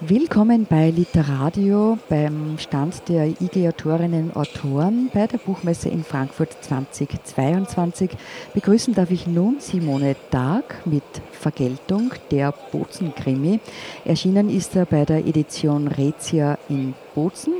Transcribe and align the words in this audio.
Willkommen 0.00 0.64
bei 0.64 0.90
Literadio 0.90 1.98
beim 2.08 2.56
Stand 2.58 3.08
der 3.08 3.26
IG 3.26 3.66
Autorinnen 3.66 4.30
und 4.30 4.36
Autoren 4.36 5.10
bei 5.12 5.26
der 5.26 5.38
Buchmesse 5.38 5.88
in 5.88 6.04
Frankfurt 6.04 6.56
2022. 6.60 8.10
Begrüßen 8.54 8.94
darf 8.94 9.10
ich 9.10 9.26
nun 9.26 9.56
Simone 9.58 10.14
Tag 10.30 10.86
mit 10.86 11.02
Vergeltung, 11.32 12.12
der 12.30 12.54
Bozen-Krimi. 12.70 13.58
Erschienen 14.04 14.48
ist 14.50 14.76
er 14.76 14.86
bei 14.86 15.04
der 15.04 15.26
Edition 15.26 15.88
Rezia 15.88 16.58
in 16.68 16.94
Bozen. 17.16 17.54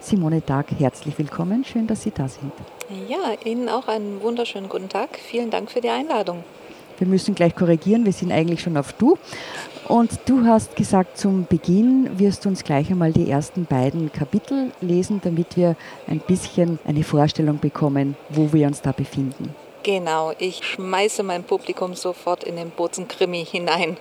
Simone 0.00 0.44
Tag, 0.44 0.66
herzlich 0.76 1.16
willkommen. 1.16 1.64
Schön, 1.64 1.86
dass 1.86 2.02
Sie 2.02 2.10
da 2.10 2.26
sind. 2.26 2.52
Ja, 3.08 3.32
Ihnen 3.44 3.68
auch 3.68 3.86
einen 3.86 4.20
wunderschönen 4.22 4.68
guten 4.68 4.88
Tag. 4.88 5.10
Vielen 5.18 5.52
Dank 5.52 5.70
für 5.70 5.80
die 5.80 5.90
Einladung. 5.90 6.42
Wir 6.98 7.06
müssen 7.06 7.34
gleich 7.34 7.54
korrigieren, 7.54 8.04
wir 8.04 8.12
sind 8.12 8.32
eigentlich 8.32 8.62
schon 8.62 8.76
auf 8.76 8.92
Du. 8.94 9.18
Und 9.88 10.18
du 10.26 10.44
hast 10.44 10.74
gesagt, 10.74 11.16
zum 11.16 11.46
Beginn 11.46 12.18
wirst 12.18 12.44
du 12.44 12.48
uns 12.48 12.64
gleich 12.64 12.90
einmal 12.90 13.12
die 13.12 13.30
ersten 13.30 13.66
beiden 13.66 14.10
Kapitel 14.10 14.72
lesen, 14.80 15.20
damit 15.22 15.56
wir 15.56 15.76
ein 16.08 16.18
bisschen 16.18 16.80
eine 16.84 17.04
Vorstellung 17.04 17.60
bekommen, 17.60 18.16
wo 18.28 18.52
wir 18.52 18.66
uns 18.66 18.82
da 18.82 18.90
befinden. 18.90 19.54
Genau, 19.84 20.32
ich 20.38 20.64
schmeiße 20.64 21.22
mein 21.22 21.44
Publikum 21.44 21.94
sofort 21.94 22.42
in 22.42 22.56
den 22.56 22.70
Bozen-Krimi 22.70 23.44
hinein. 23.44 23.96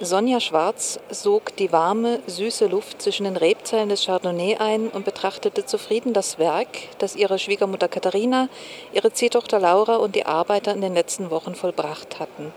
Sonja 0.00 0.40
Schwarz 0.40 0.98
sog 1.10 1.56
die 1.56 1.72
warme, 1.72 2.20
süße 2.26 2.66
Luft 2.66 3.00
zwischen 3.00 3.24
den 3.24 3.36
Rebzellen 3.36 3.88
des 3.88 4.04
Chardonnay 4.04 4.56
ein 4.56 4.88
und 4.88 5.06
betrachtete 5.06 5.64
zufrieden 5.64 6.12
das 6.12 6.38
Werk, 6.38 6.66
das 6.98 7.16
ihre 7.16 7.38
Schwiegermutter 7.38 7.88
Katharina, 7.88 8.48
ihre 8.92 9.12
Ziehtochter 9.12 9.60
Laura 9.60 9.96
und 9.96 10.14
die 10.14 10.26
Arbeiter 10.26 10.74
in 10.74 10.82
den 10.82 10.92
letzten 10.92 11.30
Wochen 11.30 11.54
vollbracht 11.54 12.18
hatten. 12.18 12.52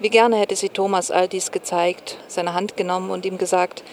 Wie 0.00 0.10
gerne 0.10 0.36
hätte 0.36 0.56
sie 0.56 0.68
Thomas 0.68 1.10
all 1.10 1.28
dies 1.28 1.52
gezeigt, 1.52 2.18
seine 2.28 2.54
Hand 2.54 2.76
genommen 2.76 3.10
und 3.10 3.24
ihm 3.24 3.38
gesagt, 3.38 3.84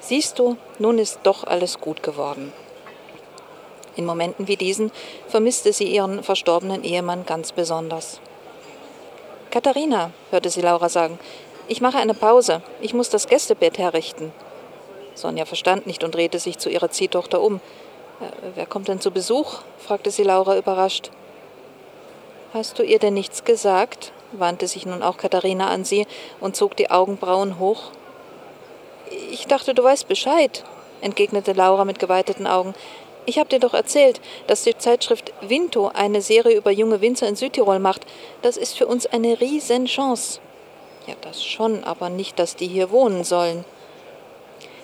siehst 0.00 0.38
du, 0.38 0.56
nun 0.78 0.98
ist 0.98 1.20
doch 1.22 1.44
alles 1.44 1.80
gut 1.80 2.02
geworden. 2.02 2.52
In 3.96 4.06
Momenten 4.06 4.48
wie 4.48 4.56
diesen 4.56 4.90
vermisste 5.28 5.72
sie 5.72 5.84
ihren 5.84 6.22
verstorbenen 6.22 6.84
Ehemann 6.84 7.26
ganz 7.26 7.52
besonders. 7.52 8.20
Katharina, 9.50 10.12
hörte 10.30 10.48
sie 10.48 10.60
Laura 10.60 10.88
sagen, 10.88 11.18
ich 11.70 11.80
mache 11.80 11.98
eine 11.98 12.14
Pause. 12.14 12.62
Ich 12.80 12.94
muss 12.94 13.10
das 13.10 13.28
Gästebett 13.28 13.78
herrichten. 13.78 14.32
Sonja 15.14 15.44
verstand 15.44 15.86
nicht 15.86 16.02
und 16.02 16.16
drehte 16.16 16.40
sich 16.40 16.58
zu 16.58 16.68
ihrer 16.68 16.90
Ziehtochter 16.90 17.40
um. 17.40 17.56
Äh, 18.20 18.26
wer 18.56 18.66
kommt 18.66 18.88
denn 18.88 19.00
zu 19.00 19.12
Besuch? 19.12 19.60
fragte 19.78 20.10
sie 20.10 20.24
Laura 20.24 20.56
überrascht. 20.56 21.10
Hast 22.52 22.78
du 22.80 22.82
ihr 22.82 22.98
denn 22.98 23.14
nichts 23.14 23.44
gesagt? 23.44 24.12
Wandte 24.32 24.68
sich 24.68 24.86
nun 24.86 25.02
auch 25.02 25.16
Katharina 25.16 25.68
an 25.68 25.84
sie 25.84 26.06
und 26.40 26.56
zog 26.56 26.76
die 26.76 26.90
Augenbrauen 26.90 27.58
hoch. 27.58 27.90
Ich 29.30 29.46
dachte, 29.46 29.74
du 29.74 29.82
weißt 29.82 30.08
Bescheid, 30.08 30.64
entgegnete 31.00 31.52
Laura 31.52 31.84
mit 31.84 31.98
geweiteten 31.98 32.46
Augen. 32.46 32.74
Ich 33.26 33.38
habe 33.38 33.48
dir 33.48 33.60
doch 33.60 33.74
erzählt, 33.74 34.20
dass 34.46 34.62
die 34.62 34.76
Zeitschrift 34.76 35.32
Vinto 35.40 35.90
eine 35.94 36.22
Serie 36.22 36.56
über 36.56 36.70
junge 36.70 37.00
Winzer 37.00 37.28
in 37.28 37.36
Südtirol 37.36 37.78
macht. 37.78 38.06
Das 38.42 38.56
ist 38.56 38.76
für 38.76 38.86
uns 38.86 39.06
eine 39.06 39.40
Riesenchance. 39.40 40.40
Ja, 41.06 41.14
das 41.20 41.44
schon, 41.44 41.84
aber 41.84 42.08
nicht, 42.08 42.38
dass 42.38 42.56
die 42.56 42.66
hier 42.66 42.90
wohnen 42.90 43.24
sollen. 43.24 43.64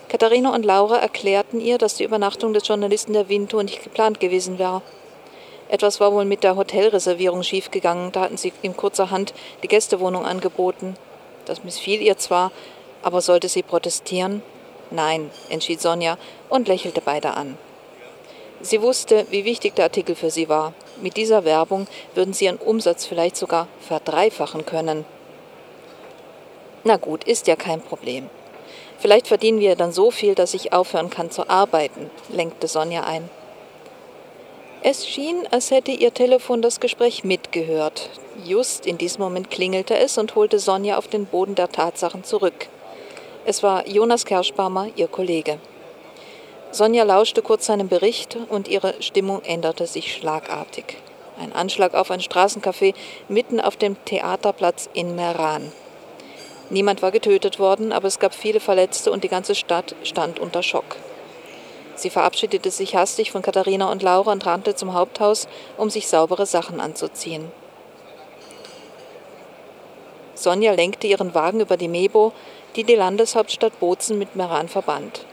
Katharina 0.09 0.55
und 0.55 0.65
Laura 0.65 0.99
erklärten 0.99 1.61
ihr, 1.61 1.79
dass 1.79 1.97
die 1.97 2.05
Übernachtung 2.05 2.53
des 2.53 2.69
Journalisten 2.69 3.13
der 3.13 3.29
Vinto 3.29 3.63
nicht 3.63 3.83
geplant 3.83 4.21
gewesen 4.21 4.59
war. 4.59 4.83
Etwas 5.69 6.01
war 6.01 6.13
wohl 6.13 6.25
mit 6.25 6.45
der 6.45 6.57
Hotelreservierung 6.57 7.43
schiefgegangen, 7.43 8.13
da 8.13 8.21
hatten 8.21 8.37
sie 8.37 8.53
ihm 8.63 8.77
kurzerhand 8.77 9.35
die 9.63 9.69
Gästewohnung 9.69 10.25
angeboten. 10.25 10.97
Das 11.45 11.65
missfiel 11.65 12.01
ihr 12.01 12.19
zwar, 12.19 12.53
aber 13.03 13.21
sollte 13.21 13.49
sie 13.49 13.63
protestieren? 13.63 14.43
Nein, 14.91 15.31
entschied 15.49 15.81
Sonja 15.81 16.19
und 16.49 16.69
lächelte 16.69 17.01
beide 17.01 17.35
an. 17.35 17.59
Sie 18.61 18.81
wusste, 18.81 19.27
wie 19.31 19.45
wichtig 19.45 19.75
der 19.75 19.87
Artikel 19.87 20.15
für 20.15 20.31
sie 20.31 20.49
war. 20.49 20.73
Mit 21.03 21.17
dieser 21.17 21.45
Werbung 21.45 21.87
würden 22.15 22.33
sie 22.33 22.47
ihren 22.47 22.57
Umsatz 22.57 23.05
vielleicht 23.05 23.37
sogar 23.37 23.69
verdreifachen 23.81 24.65
können. 24.65 25.05
Na 26.85 26.97
gut, 26.97 27.25
ist 27.25 27.49
ja 27.49 27.57
kein 27.57 27.81
Problem. 27.81 28.31
Vielleicht 28.99 29.29
verdienen 29.29 29.61
wir 29.61 29.77
dann 29.77 29.93
so 29.93 30.11
viel, 30.11 30.35
dass 30.35 30.55
ich 30.55 30.73
aufhören 30.73 31.11
kann 31.11 31.31
zu 31.31 31.51
arbeiten, 31.51 32.11
lenkte 32.29 32.67
Sonja 32.67 33.05
ein. 33.05 33.29
Es 34.89 35.05
schien, 35.05 35.49
als 35.51 35.73
hätte 35.73 35.91
ihr 35.91 36.15
Telefon 36.15 36.63
das 36.63 36.79
Gespräch 36.79 37.25
mitgehört. 37.25 38.09
Just 38.45 38.87
in 38.87 38.99
diesem 38.99 39.21
Moment 39.21 39.51
klingelte 39.51 39.99
es 39.99 40.17
und 40.17 40.37
holte 40.37 40.61
Sonja 40.61 40.97
auf 40.97 41.09
den 41.09 41.27
Boden 41.27 41.57
der 41.57 41.73
Tatsachen 41.73 42.23
zurück. 42.23 42.69
Es 43.45 43.65
war 43.65 43.89
Jonas 43.89 44.25
Kerschbaumer, 44.25 44.87
ihr 44.95 45.09
Kollege. 45.09 45.59
Sonja 46.71 47.03
lauschte 47.03 47.43
kurz 47.43 47.67
seinem 47.67 47.89
Bericht 47.89 48.39
und 48.49 48.69
ihre 48.69 49.03
Stimmung 49.03 49.43
änderte 49.43 49.89
sich 49.89 50.15
schlagartig. 50.15 50.99
Ein 51.41 51.53
Anschlag 51.53 51.95
auf 51.95 52.13
ein 52.13 52.21
Straßencafé 52.21 52.95
mitten 53.29 53.61
auf 53.61 53.77
dem 53.77 53.97
Theaterplatz 54.05 54.89
in 54.95 55.17
Meran. 55.17 55.73
Niemand 56.71 57.03
war 57.03 57.11
getötet 57.11 57.59
worden, 57.59 57.91
aber 57.91 58.07
es 58.07 58.21
gab 58.21 58.37
viele 58.37 58.61
Verletzte 58.61 59.11
und 59.11 59.25
die 59.25 59.29
ganze 59.29 59.57
Stadt 59.57 59.97
stand 60.05 60.39
unter 60.39 60.63
Schock. 60.63 60.95
Sie 61.97 62.11
verabschiedete 62.11 62.71
sich 62.71 62.95
hastig 62.95 63.33
von 63.33 63.43
Katharina 63.43 63.91
und 63.91 64.03
Laura 64.03 64.31
und 64.31 64.45
rannte 64.45 64.75
zum 64.75 64.93
Haupthaus, 64.93 65.49
um 65.77 65.91
sich 65.91 66.09
saubere 66.09 66.47
Sachen 66.47 66.79
anzuziehen. 66.79 67.51
Sonja 70.35 70.73
lenkte 70.73 71.07
ihren 71.07 71.35
Wagen 71.35 71.61
über 71.61 71.79
die 71.79 71.89
Mebo, 71.89 72.33
die 72.77 72.85
die 72.85 72.95
Landeshauptstadt 72.95 73.81
Bozen 73.81 74.19
mit 74.19 74.37
Meran 74.37 74.69
verband. 74.69 75.25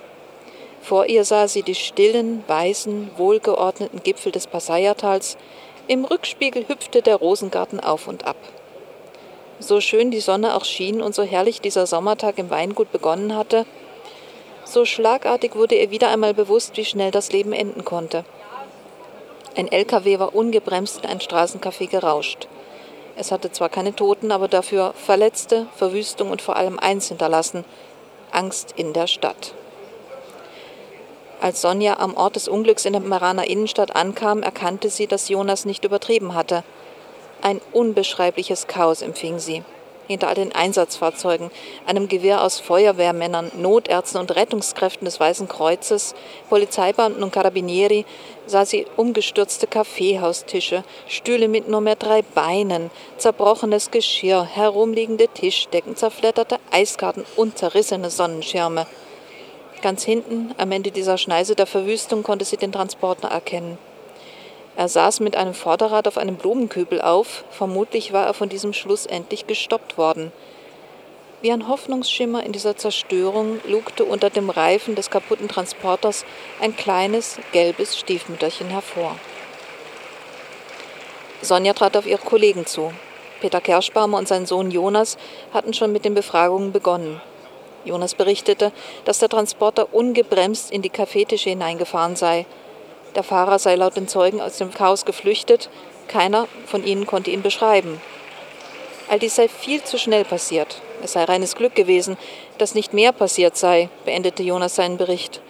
Vor 0.81 1.07
ihr 1.07 1.25
sah 1.25 1.47
sie 1.47 1.63
die 1.63 1.75
stillen, 1.75 2.43
weißen, 2.47 3.11
wohlgeordneten 3.17 4.01
Gipfel 4.01 4.31
des 4.31 4.47
Passayatals. 4.47 5.37
Im 5.87 6.05
Rückspiegel 6.05 6.67
hüpfte 6.67 7.01
der 7.01 7.17
Rosengarten 7.17 7.81
auf 7.81 8.07
und 8.07 8.25
ab. 8.25 8.37
So 9.59 9.81
schön 9.81 10.11
die 10.11 10.21
Sonne 10.21 10.55
auch 10.55 10.65
schien 10.65 11.01
und 11.01 11.13
so 11.13 11.23
herrlich 11.23 11.61
dieser 11.61 11.85
Sommertag 11.85 12.37
im 12.37 12.49
Weingut 12.49 12.91
begonnen 12.91 13.35
hatte, 13.35 13.65
so 14.65 14.85
schlagartig 14.85 15.55
wurde 15.55 15.75
ihr 15.75 15.91
wieder 15.91 16.09
einmal 16.09 16.33
bewusst, 16.33 16.77
wie 16.77 16.85
schnell 16.85 17.11
das 17.11 17.31
Leben 17.31 17.53
enden 17.53 17.85
konnte. 17.85 18.25
Ein 19.55 19.71
LKW 19.71 20.19
war 20.19 20.35
ungebremst 20.35 21.03
in 21.03 21.09
ein 21.09 21.19
Straßencafé 21.19 21.87
gerauscht. 21.87 22.47
Es 23.15 23.31
hatte 23.31 23.51
zwar 23.51 23.69
keine 23.69 23.95
Toten, 23.95 24.31
aber 24.31 24.47
dafür 24.47 24.93
Verletzte, 24.95 25.67
Verwüstung 25.75 26.31
und 26.31 26.41
vor 26.41 26.55
allem 26.55 26.79
eins 26.79 27.09
hinterlassen: 27.09 27.63
Angst 28.31 28.73
in 28.75 28.93
der 28.93 29.07
Stadt. 29.07 29.53
Als 31.39 31.61
Sonja 31.61 31.99
am 31.99 32.15
Ort 32.15 32.37
des 32.37 32.47
Unglücks 32.47 32.85
in 32.85 32.93
der 32.93 33.01
Maraner 33.01 33.47
Innenstadt 33.47 33.95
ankam, 33.95 34.41
erkannte 34.41 34.89
sie, 34.89 35.07
dass 35.07 35.29
Jonas 35.29 35.65
nicht 35.65 35.83
übertrieben 35.83 36.33
hatte. 36.33 36.63
Ein 37.41 37.59
unbeschreibliches 37.73 38.67
Chaos 38.67 39.01
empfing 39.01 39.39
sie. 39.39 39.63
Hinter 40.07 40.27
all 40.27 40.35
den 40.35 40.53
Einsatzfahrzeugen, 40.53 41.49
einem 41.85 42.07
Gewehr 42.07 42.43
aus 42.43 42.59
Feuerwehrmännern, 42.59 43.51
Notärzten 43.57 44.19
und 44.19 44.35
Rettungskräften 44.35 45.05
des 45.05 45.19
Weißen 45.19 45.47
Kreuzes, 45.47 46.13
Polizeibeamten 46.49 47.23
und 47.23 47.31
Carabinieri 47.31 48.05
sah 48.45 48.65
sie 48.65 48.85
umgestürzte 48.97 49.67
Kaffeehaustische, 49.67 50.83
Stühle 51.07 51.47
mit 51.47 51.69
nur 51.69 51.81
mehr 51.81 51.95
drei 51.95 52.21
Beinen, 52.21 52.91
zerbrochenes 53.17 53.91
Geschirr, 53.91 54.43
herumliegende 54.43 55.29
Tischdecken, 55.29 55.95
zerfledderte 55.95 56.59
Eiskarten 56.71 57.25
und 57.37 57.57
zerrissene 57.57 58.09
Sonnenschirme. 58.09 58.85
Ganz 59.81 60.03
hinten, 60.03 60.53
am 60.57 60.71
Ende 60.71 60.91
dieser 60.91 61.17
Schneise 61.17 61.55
der 61.55 61.65
Verwüstung, 61.65 62.23
konnte 62.23 62.45
sie 62.45 62.57
den 62.57 62.71
Transporter 62.71 63.29
erkennen. 63.29 63.77
Er 64.75 64.89
saß 64.89 65.19
mit 65.19 65.35
einem 65.35 65.53
Vorderrad 65.53 66.07
auf 66.07 66.17
einem 66.17 66.35
Blumenkübel 66.35 67.01
auf, 67.01 67.43
vermutlich 67.51 68.11
war 68.11 68.25
er 68.25 68.33
von 68.33 68.49
diesem 68.49 68.73
Schluss 68.73 69.05
endlich 69.05 69.45
gestoppt 69.45 69.97
worden. 69.97 70.31
Wie 71.41 71.51
ein 71.51 71.67
Hoffnungsschimmer 71.67 72.43
in 72.43 72.53
dieser 72.53 72.77
Zerstörung 72.77 73.59
lugte 73.67 74.05
unter 74.05 74.29
dem 74.29 74.49
Reifen 74.49 74.95
des 74.95 75.09
kaputten 75.09 75.47
Transporters 75.47 76.25
ein 76.61 76.75
kleines, 76.75 77.37
gelbes 77.51 77.99
Stiefmütterchen 77.99 78.69
hervor. 78.69 79.15
Sonja 81.41 81.73
trat 81.73 81.97
auf 81.97 82.07
ihre 82.07 82.21
Kollegen 82.21 82.65
zu. 82.65 82.93
Peter 83.41 83.59
Kerschbaumer 83.59 84.17
und 84.17 84.27
sein 84.27 84.45
Sohn 84.45 84.71
Jonas 84.71 85.17
hatten 85.53 85.73
schon 85.73 85.91
mit 85.91 86.05
den 86.05 86.13
Befragungen 86.13 86.71
begonnen. 86.71 87.21
Jonas 87.83 88.15
berichtete, 88.15 88.71
dass 89.03 89.19
der 89.19 89.27
Transporter 89.27 89.93
ungebremst 89.93 90.71
in 90.71 90.81
die 90.81 90.89
Kaffeetische 90.89 91.49
hineingefahren 91.49 92.15
sei 92.15 92.45
der 93.15 93.23
Fahrer 93.23 93.59
sei 93.59 93.75
laut 93.75 93.95
den 93.95 94.07
Zeugen 94.07 94.41
aus 94.41 94.57
dem 94.57 94.73
Chaos 94.73 95.05
geflüchtet. 95.05 95.69
Keiner 96.07 96.47
von 96.65 96.83
ihnen 96.85 97.05
konnte 97.05 97.31
ihn 97.31 97.41
beschreiben. 97.41 98.01
All 99.09 99.19
dies 99.19 99.35
sei 99.35 99.47
viel 99.47 99.83
zu 99.83 99.97
schnell 99.97 100.25
passiert. 100.25 100.81
Es 101.03 101.13
sei 101.13 101.23
reines 101.23 101.55
Glück 101.55 101.75
gewesen, 101.75 102.17
dass 102.57 102.75
nicht 102.75 102.93
mehr 102.93 103.11
passiert 103.11 103.57
sei, 103.57 103.89
beendete 104.05 104.43
Jonas 104.43 104.75
seinen 104.75 104.97
Bericht. 104.97 105.41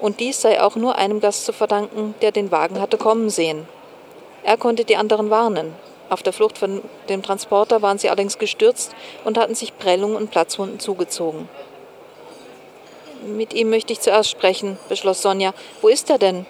Und 0.00 0.20
dies 0.20 0.40
sei 0.40 0.60
auch 0.60 0.74
nur 0.74 0.96
einem 0.96 1.20
Gast 1.20 1.44
zu 1.44 1.52
verdanken, 1.52 2.14
der 2.22 2.32
den 2.32 2.50
Wagen 2.50 2.80
hatte 2.80 2.98
kommen 2.98 3.30
sehen. 3.30 3.68
Er 4.42 4.56
konnte 4.56 4.84
die 4.84 4.96
anderen 4.96 5.30
warnen. 5.30 5.74
Auf 6.08 6.22
der 6.22 6.32
Flucht 6.32 6.58
von 6.58 6.82
dem 7.08 7.22
Transporter 7.22 7.82
waren 7.82 7.98
sie 7.98 8.08
allerdings 8.08 8.38
gestürzt 8.38 8.94
und 9.24 9.38
hatten 9.38 9.54
sich 9.54 9.78
Prellungen 9.78 10.16
und 10.16 10.30
Platzwunden 10.30 10.80
zugezogen. 10.80 11.48
Mit 13.24 13.54
ihm 13.54 13.70
möchte 13.70 13.92
ich 13.92 14.00
zuerst 14.00 14.30
sprechen, 14.30 14.78
beschloss 14.88 15.22
Sonja. 15.22 15.54
Wo 15.80 15.88
ist 15.88 16.10
er 16.10 16.18
denn? 16.18 16.44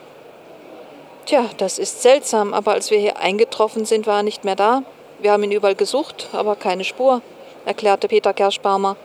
Tja, 1.25 1.49
das 1.57 1.79
ist 1.79 2.03
seltsam, 2.03 2.53
aber 2.53 2.73
als 2.73 2.91
wir 2.91 2.99
hier 2.99 3.17
eingetroffen 3.19 3.85
sind, 3.85 4.07
war 4.07 4.19
er 4.19 4.23
nicht 4.23 4.45
mehr 4.45 4.57
da. 4.57 4.83
Wir 5.21 5.33
haben 5.33 5.45
ihn 5.45 5.53
überall 5.53 5.77
gesucht, 5.77 6.29
aber 6.33 6.57
keine 6.57 6.83
Spur, 6.83 7.23
erklärte 7.65 8.09
Peter 8.09 8.35
Kerschbaumer. 8.35 8.97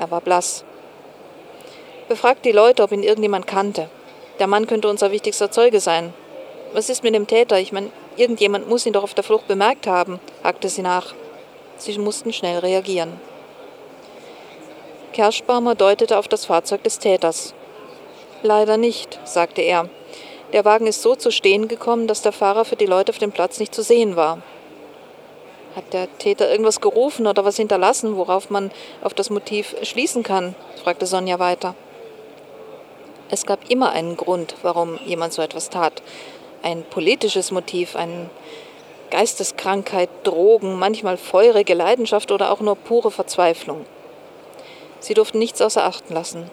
Er 0.00 0.10
war 0.10 0.20
blass. 0.20 0.64
Befragt 2.08 2.44
die 2.44 2.50
Leute, 2.52 2.82
ob 2.82 2.90
ihn 2.90 3.04
irgendjemand 3.04 3.46
kannte. 3.46 3.88
Der 4.40 4.48
Mann 4.48 4.66
könnte 4.66 4.88
unser 4.88 5.12
wichtigster 5.12 5.52
Zeuge 5.52 5.78
sein. 5.78 6.12
Was 6.72 6.88
ist 6.88 7.04
mit 7.04 7.14
dem 7.14 7.28
Täter? 7.28 7.60
Ich 7.60 7.70
meine, 7.70 7.90
irgendjemand 8.16 8.68
muss 8.68 8.84
ihn 8.84 8.92
doch 8.92 9.04
auf 9.04 9.14
der 9.14 9.22
Flucht 9.22 9.46
bemerkt 9.46 9.86
haben, 9.86 10.18
hakte 10.42 10.68
sie 10.68 10.82
nach. 10.82 11.14
Sie 11.76 11.96
mussten 11.98 12.32
schnell 12.32 12.58
reagieren. 12.58 13.20
Kerschbaumer 15.12 15.76
deutete 15.76 16.18
auf 16.18 16.26
das 16.26 16.46
Fahrzeug 16.46 16.82
des 16.82 16.98
Täters. 16.98 17.54
Leider 18.42 18.76
nicht, 18.76 19.20
sagte 19.24 19.62
er. 19.62 19.88
Der 20.52 20.64
Wagen 20.64 20.86
ist 20.86 21.02
so 21.02 21.14
zu 21.14 21.30
stehen 21.30 21.68
gekommen, 21.68 22.08
dass 22.08 22.22
der 22.22 22.32
Fahrer 22.32 22.64
für 22.64 22.76
die 22.76 22.86
Leute 22.86 23.10
auf 23.10 23.18
dem 23.18 23.30
Platz 23.30 23.60
nicht 23.60 23.74
zu 23.74 23.82
sehen 23.82 24.16
war. 24.16 24.38
Hat 25.76 25.92
der 25.92 26.08
Täter 26.18 26.50
irgendwas 26.50 26.80
gerufen 26.80 27.28
oder 27.28 27.44
was 27.44 27.56
hinterlassen, 27.56 28.16
worauf 28.16 28.50
man 28.50 28.72
auf 29.02 29.14
das 29.14 29.30
Motiv 29.30 29.76
schließen 29.82 30.24
kann? 30.24 30.56
fragte 30.82 31.06
Sonja 31.06 31.38
weiter. 31.38 31.76
Es 33.30 33.46
gab 33.46 33.70
immer 33.70 33.92
einen 33.92 34.16
Grund, 34.16 34.56
warum 34.62 34.98
jemand 35.06 35.32
so 35.32 35.40
etwas 35.40 35.70
tat. 35.70 36.02
Ein 36.62 36.82
politisches 36.82 37.52
Motiv, 37.52 37.94
eine 37.94 38.28
Geisteskrankheit, 39.10 40.08
Drogen, 40.24 40.78
manchmal 40.80 41.16
feurige 41.16 41.74
Leidenschaft 41.74 42.32
oder 42.32 42.50
auch 42.50 42.60
nur 42.60 42.74
pure 42.74 43.12
Verzweiflung. 43.12 43.86
Sie 44.98 45.14
durften 45.14 45.38
nichts 45.38 45.62
außer 45.62 45.84
Achten 45.84 46.12
lassen. 46.12 46.50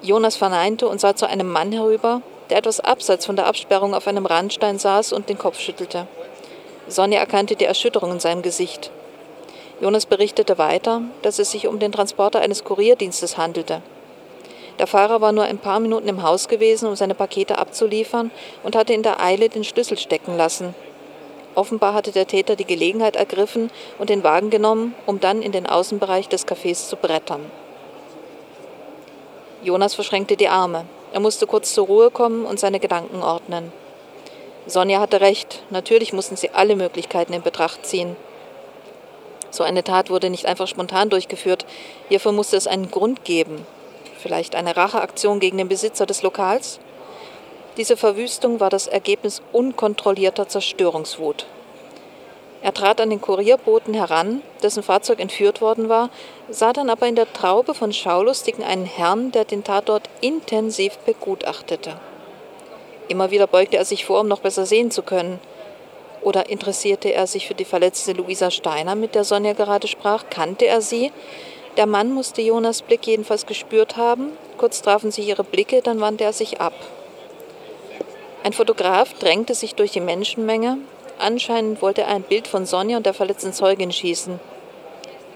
Jonas 0.00 0.36
verneinte 0.36 0.86
und 0.86 1.00
sah 1.00 1.16
zu 1.16 1.26
einem 1.26 1.48
Mann 1.50 1.72
herüber, 1.72 2.22
der 2.50 2.58
etwas 2.58 2.80
abseits 2.80 3.26
von 3.26 3.36
der 3.36 3.46
Absperrung 3.46 3.94
auf 3.94 4.06
einem 4.06 4.26
Randstein 4.26 4.78
saß 4.78 5.12
und 5.12 5.28
den 5.28 5.38
Kopf 5.38 5.58
schüttelte. 5.58 6.06
Sonja 6.88 7.20
erkannte 7.20 7.56
die 7.56 7.64
Erschütterung 7.64 8.12
in 8.12 8.20
seinem 8.20 8.42
Gesicht. 8.42 8.90
Jonas 9.80 10.06
berichtete 10.06 10.58
weiter, 10.58 11.02
dass 11.22 11.38
es 11.38 11.50
sich 11.50 11.66
um 11.66 11.78
den 11.78 11.92
Transporter 11.92 12.40
eines 12.40 12.64
Kurierdienstes 12.64 13.36
handelte. 13.36 13.82
Der 14.78 14.86
Fahrer 14.86 15.20
war 15.20 15.32
nur 15.32 15.44
ein 15.44 15.58
paar 15.58 15.80
Minuten 15.80 16.08
im 16.08 16.22
Haus 16.22 16.48
gewesen, 16.48 16.88
um 16.88 16.96
seine 16.96 17.14
Pakete 17.14 17.58
abzuliefern 17.58 18.30
und 18.62 18.76
hatte 18.76 18.92
in 18.92 19.02
der 19.02 19.20
Eile 19.20 19.48
den 19.48 19.64
Schlüssel 19.64 19.98
stecken 19.98 20.36
lassen. 20.36 20.74
Offenbar 21.54 21.94
hatte 21.94 22.12
der 22.12 22.26
Täter 22.26 22.56
die 22.56 22.64
Gelegenheit 22.64 23.16
ergriffen 23.16 23.70
und 23.98 24.08
den 24.08 24.24
Wagen 24.24 24.50
genommen, 24.50 24.94
um 25.04 25.20
dann 25.20 25.42
in 25.42 25.52
den 25.52 25.66
Außenbereich 25.66 26.28
des 26.28 26.46
Cafés 26.46 26.88
zu 26.88 26.96
brettern. 26.96 27.50
Jonas 29.62 29.94
verschränkte 29.94 30.36
die 30.36 30.48
Arme. 30.48 30.86
Er 31.12 31.20
musste 31.20 31.46
kurz 31.46 31.74
zur 31.74 31.86
Ruhe 31.86 32.10
kommen 32.10 32.46
und 32.46 32.58
seine 32.58 32.80
Gedanken 32.80 33.22
ordnen. 33.22 33.72
Sonja 34.66 35.00
hatte 35.00 35.20
recht. 35.20 35.62
Natürlich 35.70 36.12
mussten 36.12 36.36
sie 36.36 36.50
alle 36.50 36.76
Möglichkeiten 36.76 37.32
in 37.32 37.42
Betracht 37.42 37.84
ziehen. 37.84 38.16
So 39.50 39.64
eine 39.64 39.84
Tat 39.84 40.08
wurde 40.08 40.30
nicht 40.30 40.46
einfach 40.46 40.66
spontan 40.66 41.10
durchgeführt. 41.10 41.66
Hierfür 42.08 42.32
musste 42.32 42.56
es 42.56 42.66
einen 42.66 42.90
Grund 42.90 43.24
geben. 43.24 43.66
Vielleicht 44.18 44.54
eine 44.54 44.76
Racheaktion 44.76 45.40
gegen 45.40 45.58
den 45.58 45.68
Besitzer 45.68 46.06
des 46.06 46.22
Lokals? 46.22 46.80
Diese 47.76 47.96
Verwüstung 47.96 48.60
war 48.60 48.70
das 48.70 48.86
Ergebnis 48.86 49.42
unkontrollierter 49.52 50.48
Zerstörungswut. 50.48 51.46
Er 52.62 52.72
trat 52.72 53.00
an 53.00 53.10
den 53.10 53.20
Kurierboten 53.20 53.92
heran, 53.92 54.40
dessen 54.62 54.84
Fahrzeug 54.84 55.18
entführt 55.18 55.60
worden 55.60 55.88
war, 55.88 56.10
sah 56.48 56.72
dann 56.72 56.90
aber 56.90 57.08
in 57.08 57.16
der 57.16 57.32
Traube 57.32 57.74
von 57.74 57.92
Schaulustigen 57.92 58.62
einen 58.62 58.86
Herrn, 58.86 59.32
der 59.32 59.44
den 59.44 59.64
Tatort 59.64 60.08
intensiv 60.20 60.96
begutachtete. 60.98 61.98
Immer 63.08 63.32
wieder 63.32 63.48
beugte 63.48 63.76
er 63.76 63.84
sich 63.84 64.04
vor, 64.04 64.20
um 64.20 64.28
noch 64.28 64.40
besser 64.40 64.64
sehen 64.64 64.92
zu 64.92 65.02
können. 65.02 65.40
Oder 66.22 66.50
interessierte 66.50 67.12
er 67.12 67.26
sich 67.26 67.48
für 67.48 67.54
die 67.54 67.64
verletzte 67.64 68.12
Luisa 68.12 68.52
Steiner, 68.52 68.94
mit 68.94 69.16
der 69.16 69.24
Sonja 69.24 69.54
gerade 69.54 69.88
sprach? 69.88 70.26
Kannte 70.30 70.66
er 70.66 70.80
sie? 70.80 71.10
Der 71.76 71.86
Mann 71.86 72.12
musste 72.12 72.42
Jonas 72.42 72.82
Blick 72.82 73.04
jedenfalls 73.06 73.44
gespürt 73.44 73.96
haben. 73.96 74.28
Kurz 74.56 74.82
trafen 74.82 75.10
sich 75.10 75.26
ihre 75.26 75.42
Blicke, 75.42 75.82
dann 75.82 76.00
wandte 76.00 76.22
er 76.22 76.32
sich 76.32 76.60
ab. 76.60 76.74
Ein 78.44 78.52
Fotograf 78.52 79.14
drängte 79.14 79.54
sich 79.54 79.74
durch 79.74 79.90
die 79.90 80.00
Menschenmenge, 80.00 80.78
Anscheinend 81.22 81.82
wollte 81.82 82.02
er 82.02 82.08
ein 82.08 82.22
Bild 82.22 82.48
von 82.48 82.66
Sonja 82.66 82.96
und 82.96 83.06
der 83.06 83.14
verletzten 83.14 83.52
Zeugin 83.52 83.92
schießen. 83.92 84.40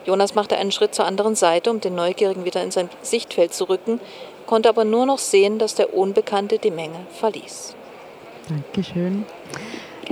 Jonas 0.04 0.34
machte 0.34 0.56
einen 0.56 0.72
Schritt 0.72 0.96
zur 0.96 1.04
anderen 1.04 1.36
Seite, 1.36 1.70
um 1.70 1.80
den 1.80 1.94
Neugierigen 1.94 2.44
wieder 2.44 2.60
in 2.60 2.72
sein 2.72 2.90
Sichtfeld 3.02 3.54
zu 3.54 3.68
rücken, 3.68 4.00
konnte 4.46 4.68
aber 4.68 4.84
nur 4.84 5.06
noch 5.06 5.18
sehen, 5.18 5.60
dass 5.60 5.76
der 5.76 5.94
Unbekannte 5.94 6.58
die 6.58 6.72
Menge 6.72 7.06
verließ. 7.20 7.76
Dankeschön. 8.48 9.24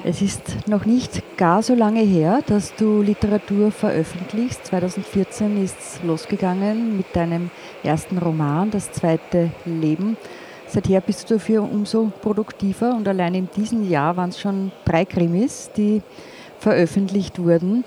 Es 0.05 0.23
ist 0.23 0.69
noch 0.69 0.85
nicht 0.85 1.37
gar 1.37 1.61
so 1.63 1.75
lange 1.75 2.03
her, 2.03 2.41
dass 2.47 2.77
du 2.77 3.03
Literatur 3.03 3.73
veröffentlichst. 3.73 4.67
2014 4.67 5.65
ist 5.65 5.77
es 5.81 6.03
losgegangen 6.05 6.97
mit 6.97 7.07
deinem 7.17 7.51
ersten 7.83 8.19
Roman, 8.19 8.71
Das 8.71 8.93
zweite 8.93 9.51
Leben. 9.65 10.17
Seither 10.75 11.01
bist 11.01 11.31
du 11.31 11.35
dafür 11.35 11.63
umso 11.63 12.11
produktiver 12.21 12.97
und 12.97 13.07
allein 13.07 13.37
in 13.37 13.49
diesem 13.57 13.89
Jahr 13.89 14.17
waren 14.17 14.31
es 14.31 14.41
schon 14.41 14.73
drei 14.85 15.05
Krimis, 15.05 15.71
die 15.77 16.03
veröffentlicht 16.59 17.39
wurden. 17.39 17.85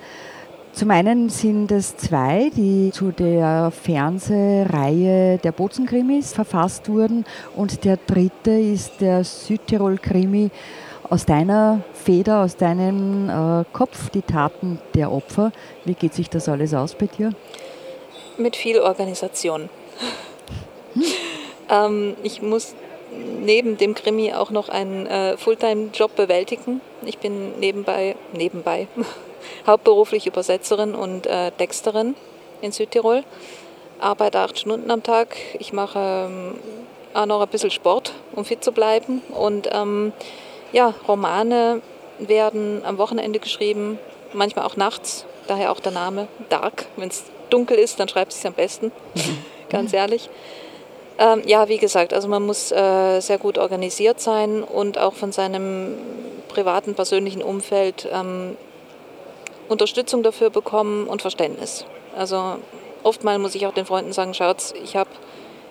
Zum 0.71 0.91
einen 0.91 1.27
sind 1.27 1.69
es 1.73 1.97
zwei, 1.97 2.49
die 2.55 2.91
zu 2.93 3.11
der 3.11 3.71
Fernsehreihe 3.71 5.37
der 5.37 5.51
Bozenkrimis 5.51 6.31
verfasst 6.31 6.87
wurden 6.87 7.25
und 7.57 7.83
der 7.83 7.97
dritte 7.97 8.51
ist 8.51 9.01
der 9.01 9.25
Südtirol-Krimi 9.25 10.49
aus 11.09 11.25
deiner 11.25 11.81
Feder, 11.91 12.41
aus 12.41 12.55
deinem 12.55 13.27
äh, 13.27 13.65
Kopf, 13.73 14.11
die 14.11 14.21
Taten 14.21 14.79
der 14.95 15.11
Opfer. 15.11 15.51
Wie 15.83 15.93
geht 15.93 16.13
sich 16.13 16.29
das 16.29 16.47
alles 16.47 16.73
aus 16.73 16.95
bei 16.95 17.07
dir? 17.07 17.31
Mit 18.37 18.55
viel 18.55 18.79
Organisation. 18.79 19.69
Hm? 20.93 21.03
Ähm, 21.69 22.15
ich 22.23 22.41
muss 22.41 22.75
neben 23.41 23.77
dem 23.77 23.95
Krimi 23.95 24.33
auch 24.33 24.51
noch 24.51 24.69
einen 24.69 25.05
äh, 25.07 25.37
Fulltime-Job 25.37 26.15
bewältigen. 26.15 26.81
Ich 27.05 27.17
bin 27.17 27.59
nebenbei, 27.59 28.15
nebenbei 28.33 28.87
hauptberuflich 29.67 30.27
Übersetzerin 30.27 30.95
und 30.95 31.27
äh, 31.27 31.51
Texterin 31.51 32.15
in 32.61 32.71
Südtirol. 32.71 33.23
Arbeite 33.99 34.39
acht 34.39 34.59
Stunden 34.59 34.91
am 34.91 35.03
Tag. 35.03 35.35
Ich 35.59 35.73
mache 35.73 36.27
ähm, 36.29 36.55
auch 37.13 37.25
noch 37.25 37.41
ein 37.41 37.47
bisschen 37.47 37.71
Sport, 37.71 38.13
um 38.33 38.45
fit 38.45 38.63
zu 38.63 38.71
bleiben. 38.71 39.21
Und 39.29 39.69
ähm, 39.71 40.13
ja, 40.71 40.93
Romane 41.07 41.81
werden 42.19 42.83
am 42.85 42.97
Wochenende 42.97 43.39
geschrieben, 43.39 43.99
manchmal 44.33 44.65
auch 44.65 44.75
nachts. 44.75 45.25
Daher 45.47 45.71
auch 45.71 45.79
der 45.79 45.91
Name 45.91 46.27
Dark. 46.49 46.85
Wenn 46.95 47.09
es 47.09 47.23
dunkel 47.49 47.77
ist, 47.77 47.99
dann 47.99 48.07
schreibt 48.09 48.33
es 48.33 48.45
am 48.45 48.53
besten. 48.53 48.91
Ganz 49.69 49.93
ehrlich. 49.93 50.29
Ähm, 51.19 51.41
ja, 51.45 51.67
wie 51.67 51.77
gesagt, 51.77 52.13
also 52.13 52.27
man 52.27 52.45
muss 52.45 52.71
äh, 52.71 53.19
sehr 53.21 53.39
gut 53.39 53.57
organisiert 53.57 54.19
sein 54.19 54.63
und 54.63 54.97
auch 54.97 55.13
von 55.13 55.31
seinem 55.31 55.95
privaten, 56.47 56.93
persönlichen 56.93 57.41
Umfeld 57.41 58.07
ähm, 58.11 58.55
Unterstützung 59.67 60.23
dafür 60.23 60.49
bekommen 60.49 61.07
und 61.07 61.21
Verständnis. 61.21 61.85
Also 62.15 62.57
oftmals 63.03 63.39
muss 63.39 63.55
ich 63.55 63.65
auch 63.65 63.73
den 63.73 63.85
Freunden 63.85 64.13
sagen, 64.13 64.33
schaut, 64.33 64.73
ich 64.83 64.95
habe 64.95 65.09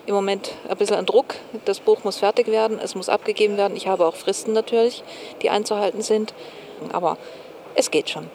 im 0.06 0.14
Moment 0.14 0.52
ein 0.68 0.76
bisschen 0.76 0.96
an 0.96 1.06
Druck. 1.06 1.34
Das 1.64 1.80
Buch 1.80 2.04
muss 2.04 2.18
fertig 2.18 2.46
werden, 2.48 2.78
es 2.82 2.94
muss 2.94 3.08
abgegeben 3.08 3.56
werden. 3.56 3.76
Ich 3.76 3.86
habe 3.88 4.06
auch 4.06 4.14
Fristen 4.14 4.52
natürlich, 4.52 5.02
die 5.42 5.50
einzuhalten 5.50 6.02
sind. 6.02 6.34
Aber 6.92 7.18
es 7.74 7.90
geht 7.90 8.10
schon. 8.10 8.28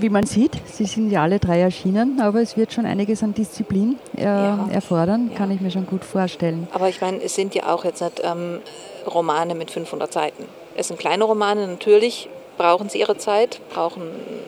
Wie 0.00 0.10
man 0.10 0.26
sieht, 0.26 0.52
sie 0.66 0.84
sind 0.84 1.10
ja 1.10 1.22
alle 1.22 1.40
drei 1.40 1.60
erschienen, 1.60 2.20
aber 2.20 2.40
es 2.40 2.56
wird 2.56 2.72
schon 2.72 2.86
einiges 2.86 3.22
an 3.22 3.34
Disziplin 3.34 3.98
äh, 4.16 4.22
ja. 4.22 4.68
erfordern, 4.70 5.30
kann 5.34 5.50
ich 5.50 5.60
mir 5.60 5.70
schon 5.70 5.86
gut 5.86 6.04
vorstellen. 6.04 6.68
Aber 6.72 6.88
ich 6.88 7.00
meine, 7.00 7.20
es 7.22 7.34
sind 7.34 7.54
ja 7.54 7.72
auch 7.74 7.84
jetzt 7.84 8.00
nicht 8.00 8.22
ähm, 8.22 8.60
Romane 9.06 9.56
mit 9.56 9.70
500 9.72 10.12
Seiten. 10.12 10.44
Es 10.76 10.88
sind 10.88 11.00
kleine 11.00 11.24
Romane, 11.24 11.66
natürlich 11.66 12.28
brauchen 12.56 12.88
sie 12.88 13.00
ihre 13.00 13.16
Zeit, 13.16 13.60
brauchen 13.70 14.02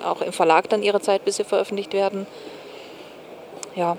auch 0.05 0.21
im 0.21 0.33
Verlag 0.33 0.69
dann 0.69 0.83
ihre 0.83 1.01
Zeit, 1.01 1.25
bis 1.25 1.37
sie 1.37 1.45
veröffentlicht 1.45 1.95
werden. 1.95 2.27
Ja. 3.75 3.97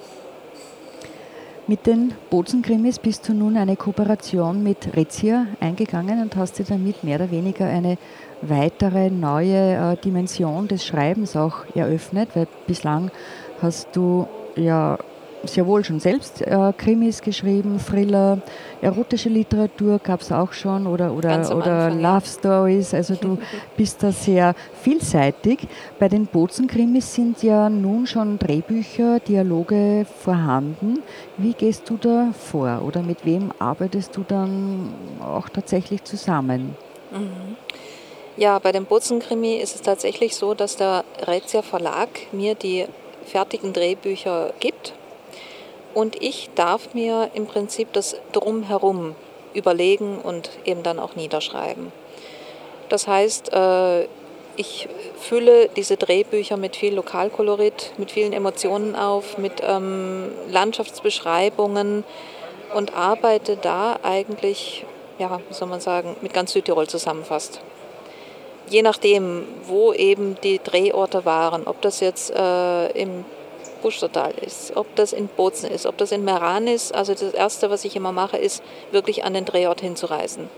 Mit 1.67 1.85
den 1.85 2.13
Bozenkrimis 2.29 2.99
bist 2.99 3.27
du 3.27 3.33
nun 3.33 3.57
eine 3.57 3.75
Kooperation 3.75 4.63
mit 4.63 4.95
Rezia 4.95 5.47
eingegangen 5.59 6.21
und 6.21 6.35
hast 6.35 6.59
dir 6.59 6.65
damit 6.65 7.03
mehr 7.03 7.17
oder 7.17 7.31
weniger 7.31 7.65
eine 7.65 7.97
weitere 8.41 9.09
neue 9.09 9.93
äh, 9.93 9.97
Dimension 9.97 10.67
des 10.67 10.85
Schreibens 10.85 11.35
auch 11.35 11.65
eröffnet, 11.75 12.29
weil 12.33 12.47
bislang 12.67 13.11
hast 13.61 13.89
du 13.93 14.27
ja 14.55 14.97
sehr 15.43 15.65
wohl 15.65 15.83
schon 15.83 15.99
selbst 15.99 16.41
äh, 16.41 16.73
Krimis 16.77 17.21
geschrieben, 17.21 17.79
Thriller, 17.79 18.39
erotische 18.81 19.29
Literatur 19.29 19.99
gab 19.99 20.21
es 20.21 20.31
auch 20.31 20.53
schon 20.53 20.87
oder, 20.87 21.13
oder, 21.13 21.55
oder 21.55 21.71
Anfang, 21.71 22.01
Love 22.01 22.25
Stories. 22.25 22.93
Also 22.93 23.15
du 23.15 23.37
bist 23.77 24.03
da 24.03 24.11
sehr 24.11 24.53
vielseitig. 24.81 25.67
Bei 25.99 26.07
den 26.07 26.27
Bozen-Krimis 26.27 27.13
sind 27.15 27.41
ja 27.43 27.69
nun 27.69 28.05
schon 28.05 28.37
Drehbücher, 28.37 29.19
Dialoge 29.19 30.05
vorhanden. 30.19 30.99
Wie 31.37 31.53
gehst 31.53 31.89
du 31.89 31.97
da 31.97 32.31
vor 32.33 32.81
oder 32.85 33.01
mit 33.01 33.25
wem 33.25 33.51
arbeitest 33.59 34.15
du 34.17 34.23
dann 34.27 34.93
auch 35.21 35.49
tatsächlich 35.49 36.03
zusammen? 36.03 36.75
Mhm. 37.11 37.57
Ja, 38.37 38.59
bei 38.59 38.71
dem 38.71 38.85
Bozen-Krimi 38.85 39.57
ist 39.57 39.75
es 39.75 39.81
tatsächlich 39.81 40.37
so, 40.37 40.53
dass 40.53 40.77
der 40.77 41.03
Rezia 41.27 41.61
Verlag 41.61 42.07
mir 42.31 42.55
die 42.55 42.85
fertigen 43.25 43.73
Drehbücher 43.73 44.53
gibt 44.61 44.93
und 45.93 46.21
ich 46.21 46.49
darf 46.55 46.93
mir 46.93 47.29
im 47.33 47.45
Prinzip 47.45 47.91
das 47.91 48.15
Drumherum 48.31 49.15
überlegen 49.53 50.17
und 50.17 50.49
eben 50.63 50.81
dann 50.81 50.97
auch 50.97 51.15
niederschreiben. 51.15 51.91
Das 52.87 53.05
heißt, 53.05 53.51
äh, 53.51 54.03
ich 54.55 54.87
fülle 55.19 55.69
diese 55.75 55.97
Drehbücher 55.97 56.55
mit 56.55 56.77
viel 56.77 56.93
Lokalkolorit, 56.93 57.91
mit 57.97 58.11
vielen 58.11 58.31
Emotionen 58.31 58.95
auf, 58.95 59.37
mit 59.37 59.61
ähm, 59.61 60.31
Landschaftsbeschreibungen 60.49 62.05
und 62.73 62.95
arbeite 62.95 63.57
da 63.57 63.99
eigentlich, 64.03 64.85
ja, 65.19 65.41
wie 65.49 65.53
soll 65.53 65.67
man 65.67 65.81
sagen, 65.81 66.15
mit 66.21 66.33
ganz 66.33 66.53
Südtirol 66.53 66.87
zusammenfasst. 66.87 67.61
Je 68.71 68.81
nachdem, 68.83 69.43
wo 69.65 69.91
eben 69.91 70.37
die 70.43 70.61
Drehorte 70.63 71.25
waren, 71.25 71.67
ob 71.67 71.81
das 71.81 71.99
jetzt 71.99 72.31
äh, 72.31 72.87
im 72.91 73.25
Buschtertal 73.81 74.31
ist, 74.45 74.77
ob 74.77 74.95
das 74.95 75.11
in 75.11 75.27
Bozen 75.27 75.69
ist, 75.69 75.85
ob 75.85 75.97
das 75.97 76.13
in 76.13 76.23
Meran 76.23 76.67
ist. 76.67 76.95
Also 76.95 77.11
das 77.13 77.33
Erste, 77.33 77.69
was 77.69 77.83
ich 77.83 77.97
immer 77.97 78.13
mache, 78.13 78.37
ist 78.37 78.63
wirklich 78.91 79.25
an 79.25 79.33
den 79.33 79.43
Drehort 79.43 79.81
hinzureisen. 79.81 80.49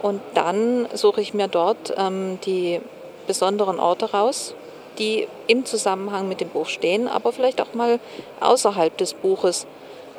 Und 0.00 0.20
dann 0.34 0.86
suche 0.94 1.20
ich 1.20 1.34
mir 1.34 1.48
dort 1.48 1.92
ähm, 1.96 2.38
die 2.46 2.80
besonderen 3.26 3.80
Orte 3.80 4.12
raus, 4.12 4.54
die 5.00 5.26
im 5.48 5.64
Zusammenhang 5.64 6.28
mit 6.28 6.40
dem 6.40 6.50
Buch 6.50 6.68
stehen, 6.68 7.08
aber 7.08 7.32
vielleicht 7.32 7.60
auch 7.60 7.74
mal 7.74 7.98
außerhalb 8.38 8.96
des 8.96 9.12
Buches 9.14 9.66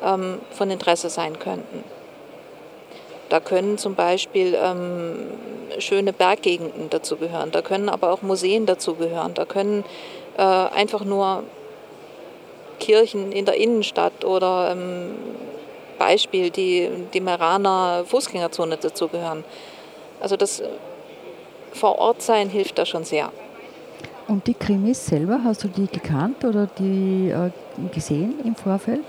ähm, 0.04 0.38
von 0.50 0.70
Interesse 0.70 1.08
sein 1.08 1.38
könnten. 1.38 1.82
Da 3.28 3.40
können 3.40 3.78
zum 3.78 3.94
Beispiel 3.94 4.56
ähm, 4.60 5.16
schöne 5.78 6.12
Berggegenden 6.12 6.90
dazugehören, 6.90 7.50
da 7.50 7.62
können 7.62 7.88
aber 7.88 8.12
auch 8.12 8.22
Museen 8.22 8.64
dazugehören, 8.66 9.34
da 9.34 9.44
können 9.44 9.84
äh, 10.36 10.42
einfach 10.42 11.04
nur 11.04 11.44
Kirchen 12.78 13.32
in 13.32 13.44
der 13.44 13.56
Innenstadt 13.56 14.24
oder 14.24 14.72
ähm, 14.72 15.10
Beispiel 15.98 16.50
die, 16.50 16.88
die 17.12 17.20
Meraner 17.20 18.04
Fußgängerzone 18.06 18.76
dazugehören. 18.76 19.44
Also 20.20 20.36
das 20.36 20.60
äh, 20.60 20.68
vor 21.72 21.98
Ort 21.98 22.22
sein 22.22 22.48
hilft 22.48 22.78
da 22.78 22.86
schon 22.86 23.04
sehr. 23.04 23.30
Und 24.26 24.46
die 24.46 24.54
Krimis 24.54 25.06
selber, 25.06 25.40
hast 25.44 25.64
du 25.64 25.68
die 25.68 25.86
gekannt 25.86 26.44
oder 26.44 26.68
die 26.78 27.30
äh, 27.30 27.50
gesehen 27.92 28.34
im 28.44 28.54
Vorfeld? 28.54 29.04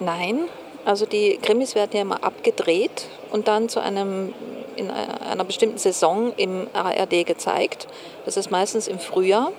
Nein, 0.00 0.40
also 0.84 1.06
die 1.06 1.38
Krimis 1.38 1.74
werden 1.74 1.90
ja 1.94 2.02
immer 2.02 2.22
abgedreht 2.22 3.06
und 3.30 3.48
dann 3.48 3.68
zu 3.68 3.80
einem 3.80 4.34
in 4.76 4.90
einer 4.90 5.44
bestimmten 5.44 5.78
Saison 5.78 6.32
im 6.36 6.66
ARD 6.72 7.24
gezeigt. 7.24 7.86
Das 8.24 8.36
ist 8.36 8.50
meistens 8.50 8.88
im 8.88 8.98
Frühjahr 8.98 9.52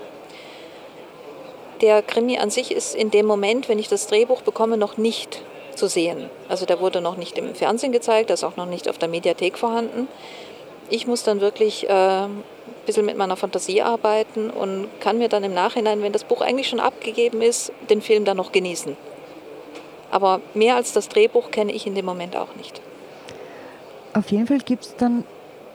der 1.81 2.01
Krimi 2.01 2.37
an 2.37 2.49
sich 2.49 2.71
ist 2.71 2.95
in 2.95 3.11
dem 3.11 3.25
Moment, 3.25 3.69
wenn 3.69 3.79
ich 3.79 3.87
das 3.87 4.07
Drehbuch 4.07 4.41
bekomme, 4.41 4.77
noch 4.77 4.97
nicht 4.97 5.41
zu 5.75 5.87
sehen. 5.87 6.29
Also 6.47 6.65
der 6.65 6.79
wurde 6.79 7.01
noch 7.01 7.17
nicht 7.17 7.37
im 7.37 7.53
Fernsehen 7.53 7.91
gezeigt, 7.91 8.29
der 8.29 8.35
ist 8.35 8.43
auch 8.43 8.55
noch 8.55 8.65
nicht 8.65 8.89
auf 8.89 8.97
der 8.97 9.09
Mediathek 9.09 9.57
vorhanden. 9.57 10.07
Ich 10.89 11.07
muss 11.07 11.23
dann 11.23 11.41
wirklich 11.41 11.89
äh, 11.89 11.91
ein 11.91 12.43
bisschen 12.85 13.05
mit 13.05 13.17
meiner 13.17 13.35
Fantasie 13.35 13.81
arbeiten 13.81 14.49
und 14.49 14.87
kann 14.99 15.17
mir 15.17 15.29
dann 15.29 15.43
im 15.43 15.53
Nachhinein, 15.53 16.01
wenn 16.01 16.13
das 16.13 16.23
Buch 16.23 16.41
eigentlich 16.41 16.69
schon 16.69 16.79
abgegeben 16.79 17.41
ist, 17.41 17.71
den 17.89 18.01
Film 18.01 18.23
dann 18.23 18.37
noch 18.37 18.51
genießen. 18.51 18.95
Aber 20.15 20.39
mehr 20.53 20.77
als 20.77 20.93
das 20.93 21.09
Drehbuch 21.09 21.51
kenne 21.51 21.73
ich 21.73 21.85
in 21.85 21.93
dem 21.93 22.05
Moment 22.05 22.37
auch 22.37 22.55
nicht. 22.55 22.79
Auf 24.13 24.31
jeden 24.31 24.47
Fall 24.47 24.59
gibt 24.59 24.85
es 24.85 24.95
dann 24.95 25.25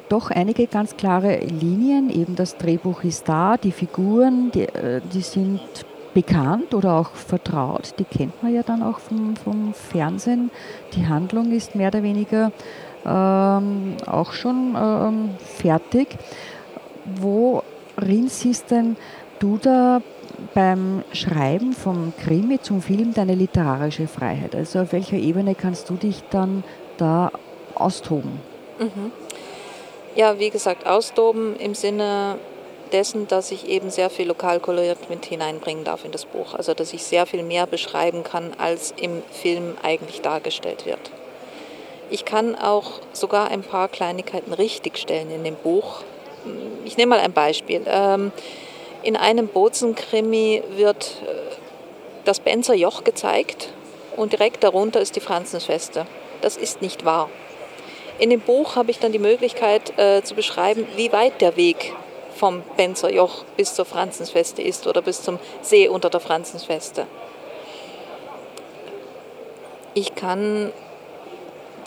doch 0.08 0.30
einige 0.30 0.66
ganz 0.66 0.96
klare 0.96 1.40
Linien. 1.40 2.08
Eben 2.08 2.36
das 2.36 2.56
Drehbuch 2.56 3.04
ist 3.04 3.28
da, 3.28 3.58
die 3.58 3.70
Figuren, 3.70 4.50
die, 4.50 4.62
äh, 4.62 5.02
die 5.12 5.20
sind 5.20 5.60
bekannt 6.14 6.72
oder 6.72 6.94
auch 6.94 7.10
vertraut. 7.10 7.92
Die 7.98 8.04
kennt 8.04 8.42
man 8.42 8.54
ja 8.54 8.62
dann 8.62 8.82
auch 8.82 8.98
vom, 8.98 9.36
vom 9.36 9.74
Fernsehen. 9.74 10.50
Die 10.94 11.06
Handlung 11.06 11.52
ist 11.52 11.74
mehr 11.74 11.88
oder 11.88 12.02
weniger 12.02 12.50
ähm, 13.04 13.98
auch 14.06 14.32
schon 14.32 14.74
ähm, 14.74 15.30
fertig. 15.44 16.16
Worin 17.20 18.28
siehst 18.28 18.70
denn 18.70 18.96
du 19.38 19.58
da 19.58 20.00
beim 20.54 21.04
Schreiben 21.12 21.72
vom 21.72 22.12
Krimi 22.22 22.60
zum 22.60 22.82
Film 22.82 23.14
deine 23.14 23.34
literarische 23.34 24.06
Freiheit? 24.06 24.54
Also 24.54 24.80
auf 24.80 24.92
welcher 24.92 25.16
Ebene 25.16 25.54
kannst 25.54 25.90
du 25.90 25.94
dich 25.94 26.22
dann 26.30 26.64
da 26.96 27.30
austoben? 27.74 28.40
Mhm. 28.78 29.12
Ja, 30.16 30.38
wie 30.38 30.50
gesagt, 30.50 30.86
austoben 30.86 31.56
im 31.56 31.74
Sinne 31.74 32.36
dessen, 32.92 33.28
dass 33.28 33.50
ich 33.52 33.68
eben 33.68 33.90
sehr 33.90 34.10
viel 34.10 34.26
Lokalkoloriert 34.26 35.08
mit 35.08 35.24
hineinbringen 35.24 35.84
darf 35.84 36.04
in 36.04 36.12
das 36.12 36.24
Buch. 36.24 36.54
Also 36.54 36.74
dass 36.74 36.92
ich 36.92 37.04
sehr 37.04 37.26
viel 37.26 37.42
mehr 37.42 37.66
beschreiben 37.66 38.24
kann, 38.24 38.52
als 38.58 38.92
im 39.00 39.22
Film 39.30 39.76
eigentlich 39.82 40.20
dargestellt 40.20 40.86
wird. 40.86 41.10
Ich 42.10 42.24
kann 42.24 42.56
auch 42.56 43.00
sogar 43.12 43.50
ein 43.50 43.62
paar 43.62 43.88
Kleinigkeiten 43.88 44.52
richtigstellen 44.52 45.30
in 45.30 45.44
dem 45.44 45.54
Buch. 45.54 46.02
Ich 46.84 46.96
nehme 46.96 47.10
mal 47.10 47.20
ein 47.20 47.32
Beispiel. 47.32 47.82
Ähm, 47.86 48.32
in 49.02 49.16
einem 49.16 49.48
Bozen-Krimi 49.48 50.62
wird 50.76 51.22
äh, 51.26 51.56
das 52.24 52.40
Benzer 52.40 52.74
Joch 52.74 53.04
gezeigt 53.04 53.72
und 54.16 54.32
direkt 54.32 54.62
darunter 54.62 55.00
ist 55.00 55.16
die 55.16 55.20
Franzensfeste. 55.20 56.06
Das 56.40 56.56
ist 56.56 56.82
nicht 56.82 57.04
wahr. 57.04 57.30
In 58.18 58.30
dem 58.30 58.40
Buch 58.40 58.76
habe 58.76 58.90
ich 58.90 58.98
dann 58.98 59.12
die 59.12 59.18
Möglichkeit 59.18 59.98
äh, 59.98 60.22
zu 60.22 60.34
beschreiben, 60.34 60.86
wie 60.96 61.12
weit 61.12 61.40
der 61.40 61.56
Weg 61.56 61.94
vom 62.36 62.62
Benzer 62.76 63.10
Joch 63.10 63.44
bis 63.56 63.74
zur 63.74 63.84
Franzensfeste 63.84 64.62
ist 64.62 64.86
oder 64.86 65.02
bis 65.02 65.22
zum 65.22 65.38
See 65.62 65.88
unter 65.88 66.10
der 66.10 66.20
Franzensfeste. 66.20 67.06
Ich 69.94 70.14
kann 70.14 70.72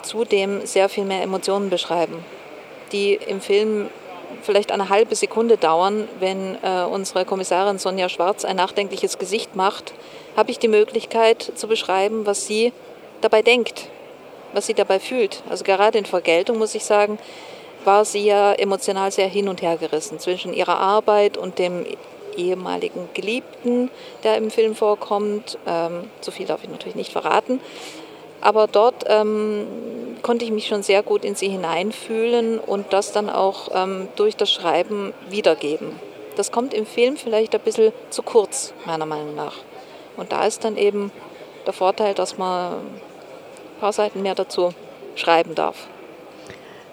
zudem 0.01 0.65
sehr 0.65 0.89
viel 0.89 1.05
mehr 1.05 1.23
Emotionen 1.23 1.69
beschreiben, 1.69 2.23
die 2.91 3.13
im 3.13 3.39
Film 3.39 3.89
vielleicht 4.41 4.71
eine 4.71 4.89
halbe 4.89 5.15
Sekunde 5.15 5.57
dauern. 5.57 6.07
Wenn 6.19 6.57
äh, 6.63 6.83
unsere 6.83 7.25
Kommissarin 7.25 7.79
Sonja 7.79 8.09
Schwarz 8.09 8.45
ein 8.45 8.55
nachdenkliches 8.55 9.17
Gesicht 9.17 9.55
macht, 9.55 9.93
habe 10.35 10.51
ich 10.51 10.59
die 10.59 10.67
Möglichkeit 10.67 11.51
zu 11.55 11.67
beschreiben, 11.67 12.25
was 12.25 12.45
sie 12.47 12.73
dabei 13.21 13.41
denkt, 13.41 13.87
was 14.53 14.67
sie 14.67 14.73
dabei 14.73 14.99
fühlt. 14.99 15.43
Also 15.49 15.63
gerade 15.63 15.97
in 15.97 16.05
Vergeltung 16.05 16.57
muss 16.57 16.75
ich 16.75 16.85
sagen, 16.85 17.19
war 17.85 18.05
sie 18.05 18.25
ja 18.25 18.53
emotional 18.53 19.11
sehr 19.11 19.27
hin 19.27 19.49
und 19.49 19.61
her 19.61 19.77
gerissen 19.77 20.19
zwischen 20.19 20.53
ihrer 20.53 20.77
Arbeit 20.77 21.37
und 21.37 21.59
dem 21.59 21.85
ehemaligen 22.37 23.09
Geliebten, 23.13 23.89
der 24.23 24.37
im 24.37 24.49
Film 24.49 24.75
vorkommt. 24.75 25.57
Ähm, 25.67 26.09
so 26.21 26.31
viel 26.31 26.45
darf 26.45 26.63
ich 26.63 26.69
natürlich 26.69 26.95
nicht 26.95 27.11
verraten. 27.11 27.59
Aber 28.43 28.67
dort 28.67 29.05
ähm, 29.07 29.65
konnte 30.21 30.43
ich 30.43 30.51
mich 30.51 30.67
schon 30.67 30.83
sehr 30.83 31.01
gut 31.01 31.23
in 31.23 31.33
sie 31.33 31.47
hineinfühlen 31.47 32.59
und 32.59 32.91
das 32.91 33.13
dann 33.13 33.29
auch 33.29 33.69
ähm, 33.73 34.09
durch 34.17 34.35
das 34.35 34.51
Schreiben 34.51 35.13
wiedergeben. 35.29 35.91
Das 36.35 36.51
kommt 36.51 36.73
im 36.73 36.85
Film 36.85 37.15
vielleicht 37.15 37.55
ein 37.55 37.61
bisschen 37.61 37.93
zu 38.09 38.21
kurz, 38.21 38.73
meiner 38.85 39.05
Meinung 39.05 39.33
nach. 39.33 39.55
Und 40.17 40.33
da 40.33 40.45
ist 40.45 40.65
dann 40.65 40.75
eben 40.75 41.09
der 41.65 41.71
Vorteil, 41.71 42.13
dass 42.13 42.37
man 42.37 42.73
ein 42.73 43.79
paar 43.79 43.93
Seiten 43.93 44.21
mehr 44.21 44.35
dazu 44.35 44.73
schreiben 45.15 45.55
darf. 45.55 45.87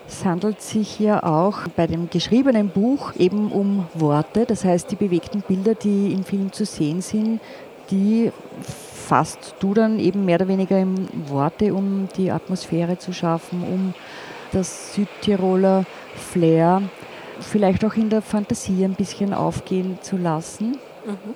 Es 0.07 0.25
handelt 0.25 0.63
sich 0.63 0.89
hier 0.89 1.25
auch 1.25 1.67
bei 1.75 1.89
dem 1.89 2.11
geschriebenen 2.11 2.69
Buch 2.69 3.13
eben 3.17 3.51
um 3.51 3.89
Worte, 3.95 4.47
das 4.47 4.65
heißt 4.65 4.89
die 4.93 4.97
bewegten 4.97 5.43
Bilder, 5.43 5.75
die 5.75 6.13
im 6.13 6.23
Film 6.23 6.53
zu 6.53 6.65
sehen 6.65 7.03
sind, 7.03 7.41
die 7.91 8.31
fasst 9.11 9.57
du 9.59 9.75
dann 9.75 9.99
eben 9.99 10.25
mehr 10.25 10.37
oder 10.37 10.47
weniger 10.47 10.79
in 10.79 11.09
Worte, 11.29 11.75
um 11.75 12.07
die 12.17 12.31
Atmosphäre 12.31 12.97
zu 12.97 13.13
schaffen, 13.13 13.65
um 13.65 13.93
das 14.53 14.95
Südtiroler 14.95 15.85
Flair 16.15 16.83
vielleicht 17.41 17.85
auch 17.85 17.95
in 17.95 18.09
der 18.09 18.23
Fantasie 18.23 18.85
ein 18.85 18.95
bisschen 18.95 19.35
aufgehen 19.35 19.99
zu 20.01 20.17
lassen. 20.17 20.79
Mhm. 21.05 21.35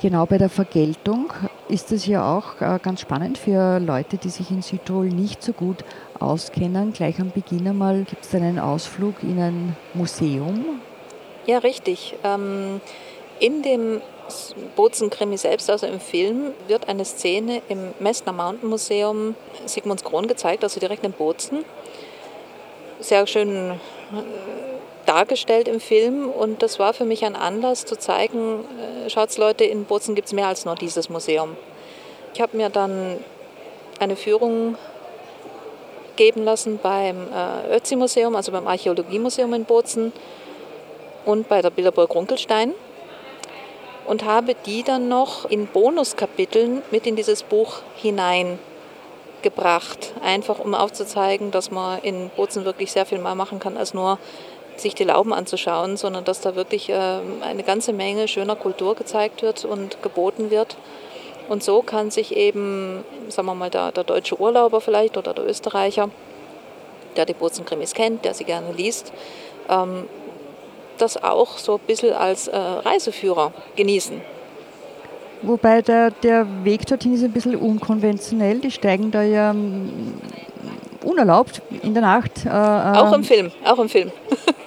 Genau 0.00 0.26
bei 0.26 0.38
der 0.38 0.48
Vergeltung 0.48 1.32
ist 1.68 1.90
es 1.90 2.06
ja 2.06 2.22
auch 2.32 2.60
äh, 2.60 2.78
ganz 2.80 3.00
spannend 3.00 3.36
für 3.36 3.80
Leute, 3.80 4.16
die 4.16 4.28
sich 4.28 4.52
in 4.52 4.62
Südtirol 4.62 5.08
nicht 5.08 5.42
so 5.42 5.52
gut 5.52 5.84
auskennen. 6.20 6.92
Gleich 6.92 7.20
am 7.20 7.32
Beginn 7.32 7.66
einmal 7.66 8.04
gibt 8.04 8.24
es 8.24 8.32
einen 8.32 8.60
Ausflug 8.60 9.24
in 9.24 9.40
ein 9.40 9.76
Museum. 9.92 10.64
Ja, 11.46 11.58
richtig. 11.58 12.14
Ähm, 12.22 12.80
in 13.40 13.62
dem 13.62 14.00
Bozen-Krimi 14.76 15.36
selbst, 15.36 15.70
also 15.70 15.86
im 15.86 16.00
Film, 16.00 16.52
wird 16.66 16.88
eine 16.88 17.04
Szene 17.04 17.62
im 17.68 17.92
Messner 17.98 18.32
Mountain 18.32 18.68
Museum 18.68 19.34
Sigmundskron 19.66 20.26
gezeigt, 20.26 20.62
also 20.64 20.80
direkt 20.80 21.04
in 21.04 21.12
Bozen. 21.12 21.64
Sehr 23.00 23.26
schön 23.26 23.72
äh, 23.72 23.76
dargestellt 25.06 25.68
im 25.68 25.80
Film 25.80 26.28
und 26.28 26.62
das 26.62 26.78
war 26.78 26.94
für 26.94 27.04
mich 27.04 27.24
ein 27.24 27.36
Anlass 27.36 27.84
zu 27.84 27.96
zeigen, 27.96 28.64
äh, 29.04 29.10
schaut's 29.10 29.36
Leute, 29.36 29.64
in 29.64 29.84
Bozen 29.84 30.14
gibt 30.14 30.28
es 30.28 30.32
mehr 30.32 30.46
als 30.46 30.64
nur 30.64 30.74
dieses 30.74 31.08
Museum. 31.08 31.56
Ich 32.32 32.40
habe 32.40 32.56
mir 32.56 32.70
dann 32.70 33.18
eine 34.00 34.16
Führung 34.16 34.76
geben 36.16 36.44
lassen 36.44 36.78
beim 36.82 37.28
äh, 37.32 37.76
Ötzi-Museum, 37.76 38.34
also 38.36 38.52
beim 38.52 38.66
Archäologiemuseum 38.66 39.52
in 39.54 39.64
Bozen 39.64 40.12
und 41.24 41.48
bei 41.48 41.60
der 41.60 41.70
Bilderburg 41.70 42.14
Runkelstein 42.14 42.74
und 44.06 44.24
habe 44.24 44.54
die 44.66 44.82
dann 44.82 45.08
noch 45.08 45.48
in 45.48 45.66
Bonuskapiteln 45.66 46.82
mit 46.90 47.06
in 47.06 47.16
dieses 47.16 47.42
Buch 47.42 47.80
hineingebracht, 47.96 50.12
einfach 50.22 50.58
um 50.58 50.74
aufzuzeigen, 50.74 51.50
dass 51.50 51.70
man 51.70 52.00
in 52.02 52.30
Bozen 52.30 52.64
wirklich 52.64 52.92
sehr 52.92 53.06
viel 53.06 53.18
mehr 53.18 53.34
machen 53.34 53.60
kann, 53.60 53.76
als 53.76 53.94
nur 53.94 54.18
sich 54.76 54.94
die 54.94 55.04
Lauben 55.04 55.32
anzuschauen, 55.32 55.96
sondern 55.96 56.24
dass 56.24 56.40
da 56.40 56.56
wirklich 56.56 56.90
äh, 56.90 57.20
eine 57.42 57.62
ganze 57.62 57.92
Menge 57.92 58.28
schöner 58.28 58.56
Kultur 58.56 58.94
gezeigt 58.94 59.42
wird 59.42 59.64
und 59.64 60.02
geboten 60.02 60.50
wird. 60.50 60.76
Und 61.48 61.62
so 61.62 61.82
kann 61.82 62.10
sich 62.10 62.34
eben, 62.34 63.04
sagen 63.28 63.46
wir 63.46 63.54
mal, 63.54 63.70
der, 63.70 63.92
der 63.92 64.04
deutsche 64.04 64.40
Urlauber 64.40 64.80
vielleicht 64.80 65.16
oder 65.16 65.34
der 65.34 65.46
Österreicher, 65.46 66.10
der 67.16 67.26
die 67.26 67.34
Bozenkrimis 67.34 67.94
kennt, 67.94 68.24
der 68.24 68.34
sie 68.34 68.44
gerne 68.44 68.72
liest, 68.72 69.12
ähm, 69.68 70.08
das 70.98 71.22
auch 71.22 71.58
so 71.58 71.74
ein 71.74 71.80
bisschen 71.86 72.12
als 72.12 72.48
äh, 72.48 72.56
Reiseführer 72.56 73.52
genießen. 73.76 74.20
Wobei 75.42 75.82
der, 75.82 76.10
der 76.10 76.46
Weg 76.64 76.86
dorthin 76.86 77.14
ist 77.14 77.22
ein 77.22 77.32
bisschen 77.32 77.56
unkonventionell. 77.56 78.60
Die 78.60 78.70
steigen 78.70 79.10
da 79.10 79.22
ja 79.22 79.52
mm, 79.52 80.20
unerlaubt 81.04 81.60
in 81.82 81.92
der 81.92 82.02
Nacht. 82.02 82.46
Äh, 82.46 82.48
auch 82.48 83.12
im 83.12 83.20
ähm, 83.20 83.24
Film, 83.24 83.52
auch 83.64 83.78
im 83.78 83.88
Film. 83.88 84.10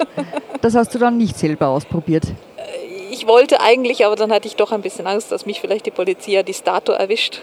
das 0.62 0.75
hast 0.75 0.93
du 0.93 1.00
dann 1.00 1.17
nicht 1.17 1.38
selber 1.38 1.67
ausprobiert? 1.67 2.25
Äh, 2.57 3.12
ich 3.12 3.25
wollte 3.25 3.60
eigentlich, 3.60 4.05
aber 4.05 4.15
dann 4.15 4.31
hatte 4.31 4.48
ich 4.48 4.55
doch 4.55 4.72
ein 4.72 4.81
bisschen 4.81 5.07
Angst, 5.07 5.31
dass 5.31 5.48
mich 5.48 5.62
vielleicht 5.62 5.88
die 5.88 5.91
Polizei 5.91 6.43
die 6.43 6.53
Statue 6.53 6.96
erwischt. 6.96 7.41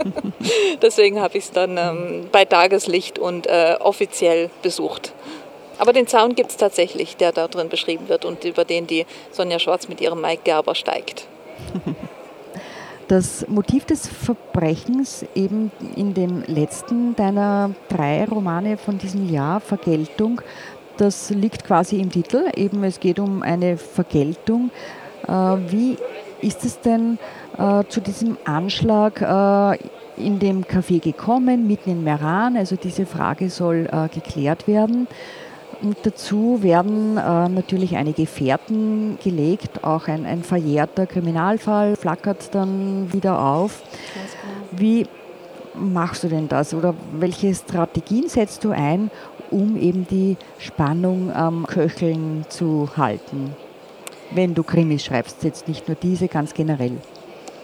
Deswegen 0.82 1.20
habe 1.20 1.38
ich 1.38 1.44
es 1.44 1.50
dann 1.50 1.76
ähm, 1.76 2.28
bei 2.30 2.44
Tageslicht 2.44 3.18
und 3.18 3.46
äh, 3.48 3.76
offiziell 3.80 4.50
besucht. 4.62 5.12
Aber 5.78 5.92
den 5.92 6.06
Zaun 6.06 6.34
gibt 6.34 6.50
es 6.50 6.56
tatsächlich, 6.56 7.16
der 7.16 7.32
da 7.32 7.48
drin 7.48 7.68
beschrieben 7.68 8.08
wird 8.08 8.24
und 8.24 8.44
über 8.44 8.64
den 8.64 8.86
die 8.86 9.06
Sonja 9.32 9.58
Schwarz 9.58 9.88
mit 9.88 10.00
ihrem 10.00 10.20
Mike 10.20 10.42
Gerber 10.44 10.74
steigt. 10.74 11.26
Das 13.06 13.46
Motiv 13.48 13.84
des 13.84 14.08
Verbrechens 14.08 15.26
eben 15.34 15.70
in 15.94 16.14
dem 16.14 16.42
letzten 16.46 17.14
deiner 17.14 17.72
drei 17.90 18.24
Romane 18.24 18.78
von 18.78 18.96
diesem 18.96 19.28
Jahr, 19.28 19.60
Vergeltung, 19.60 20.40
das 20.96 21.30
liegt 21.30 21.64
quasi 21.64 21.96
im 22.00 22.10
Titel. 22.10 22.44
Eben 22.54 22.84
es 22.84 23.00
geht 23.00 23.18
um 23.18 23.42
eine 23.42 23.76
Vergeltung. 23.76 24.70
Äh, 25.26 25.32
wie 25.32 25.98
ist 26.40 26.64
es 26.64 26.80
denn 26.80 27.18
äh, 27.58 27.82
zu 27.88 28.00
diesem 28.00 28.36
Anschlag 28.44 29.20
äh, 29.20 29.78
in 30.16 30.38
dem 30.38 30.64
Café 30.64 31.00
gekommen, 31.00 31.66
mitten 31.66 31.90
in 31.90 32.04
Meran? 32.04 32.56
Also 32.56 32.76
diese 32.76 33.06
Frage 33.06 33.50
soll 33.50 33.88
geklärt 34.12 34.68
werden. 34.68 35.08
Und 35.84 35.98
dazu 36.02 36.62
werden 36.62 37.18
äh, 37.18 37.48
natürlich 37.50 37.94
einige 37.96 38.24
Fährten 38.24 39.18
gelegt, 39.22 39.84
auch 39.84 40.08
ein, 40.08 40.24
ein 40.24 40.42
verjährter 40.42 41.06
Kriminalfall 41.06 41.94
flackert 41.96 42.54
dann 42.54 43.12
wieder 43.12 43.38
auf. 43.38 43.82
Wie 44.70 45.06
machst 45.74 46.24
du 46.24 46.28
denn 46.28 46.48
das 46.48 46.72
oder 46.72 46.94
welche 47.12 47.54
Strategien 47.54 48.28
setzt 48.28 48.64
du 48.64 48.70
ein, 48.70 49.10
um 49.50 49.76
eben 49.76 50.06
die 50.08 50.38
Spannung 50.58 51.30
am 51.30 51.66
Köcheln 51.66 52.46
zu 52.48 52.88
halten? 52.96 53.54
Wenn 54.30 54.54
du 54.54 54.62
Krimis 54.62 55.04
schreibst, 55.04 55.44
jetzt 55.44 55.68
nicht 55.68 55.86
nur 55.86 55.98
diese, 56.00 56.28
ganz 56.28 56.54
generell. 56.54 56.96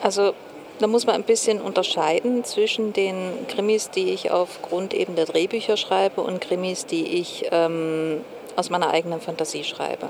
Also 0.03 0.35
da 0.81 0.87
muss 0.87 1.07
man 1.07 1.15
ein 1.15 1.25
bisschen 1.25 1.61
unterscheiden 1.61 2.43
zwischen 2.45 2.95
den 2.95 3.47
Krimis, 3.49 3.91
die 3.91 4.13
ich 4.13 4.31
aufgrund 4.31 4.95
eben 4.95 5.15
der 5.15 5.27
Drehbücher 5.27 5.77
schreibe 5.77 6.23
und 6.23 6.41
Krimis, 6.41 6.87
die 6.87 7.19
ich 7.19 7.47
ähm, 7.53 8.25
aus 8.57 8.71
meiner 8.71 8.91
eigenen 8.91 9.21
Fantasie 9.21 9.63
schreibe. 9.63 10.09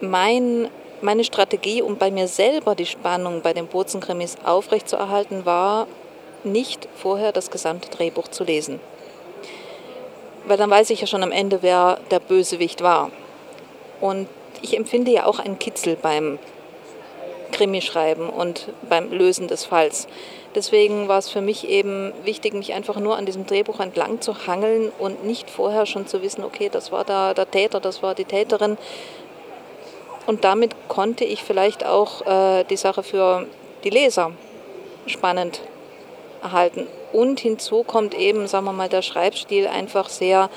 Mein, 0.00 0.68
meine 1.02 1.22
Strategie, 1.22 1.82
um 1.82 1.98
bei 1.98 2.10
mir 2.10 2.28
selber 2.28 2.74
die 2.74 2.86
Spannung 2.86 3.42
bei 3.42 3.52
den 3.52 3.66
Bozenkrimis 3.66 4.36
aufrechtzuerhalten, 4.42 5.44
war, 5.44 5.86
nicht 6.42 6.88
vorher 6.96 7.32
das 7.32 7.50
gesamte 7.50 7.90
Drehbuch 7.90 8.28
zu 8.28 8.44
lesen. 8.44 8.80
Weil 10.46 10.56
dann 10.56 10.70
weiß 10.70 10.90
ich 10.90 11.00
ja 11.02 11.06
schon 11.06 11.22
am 11.22 11.32
Ende, 11.32 11.62
wer 11.62 11.98
der 12.10 12.20
Bösewicht 12.20 12.82
war. 12.82 13.10
Und 14.00 14.28
ich 14.62 14.76
empfinde 14.76 15.10
ja 15.10 15.26
auch 15.26 15.38
einen 15.38 15.58
Kitzel 15.58 15.96
beim 16.00 16.38
Krimi 17.54 17.80
schreiben 17.80 18.28
und 18.28 18.68
beim 18.88 19.10
Lösen 19.12 19.48
des 19.48 19.64
Falls. 19.64 20.06
Deswegen 20.54 21.08
war 21.08 21.18
es 21.18 21.30
für 21.30 21.40
mich 21.40 21.68
eben 21.68 22.12
wichtig, 22.24 22.52
mich 22.52 22.74
einfach 22.74 22.98
nur 23.00 23.16
an 23.16 23.26
diesem 23.26 23.46
Drehbuch 23.46 23.80
entlang 23.80 24.20
zu 24.20 24.46
hangeln 24.46 24.92
und 24.98 25.24
nicht 25.24 25.50
vorher 25.50 25.86
schon 25.86 26.06
zu 26.06 26.22
wissen, 26.22 26.44
okay, 26.44 26.68
das 26.70 26.92
war 26.92 27.04
da 27.04 27.32
der 27.32 27.50
Täter, 27.50 27.80
das 27.80 28.02
war 28.02 28.14
die 28.14 28.24
Täterin. 28.24 28.76
Und 30.26 30.44
damit 30.44 30.74
konnte 30.88 31.24
ich 31.24 31.42
vielleicht 31.42 31.84
auch 31.84 32.26
äh, 32.26 32.64
die 32.64 32.76
Sache 32.76 33.02
für 33.02 33.46
die 33.84 33.90
Leser 33.90 34.32
spannend 35.06 35.60
erhalten. 36.42 36.86
Und 37.12 37.40
hinzu 37.40 37.84
kommt 37.84 38.14
eben, 38.14 38.46
sagen 38.48 38.64
wir 38.64 38.72
mal, 38.72 38.88
der 38.88 39.02
Schreibstil 39.02 39.66
einfach 39.68 40.08
sehr 40.08 40.50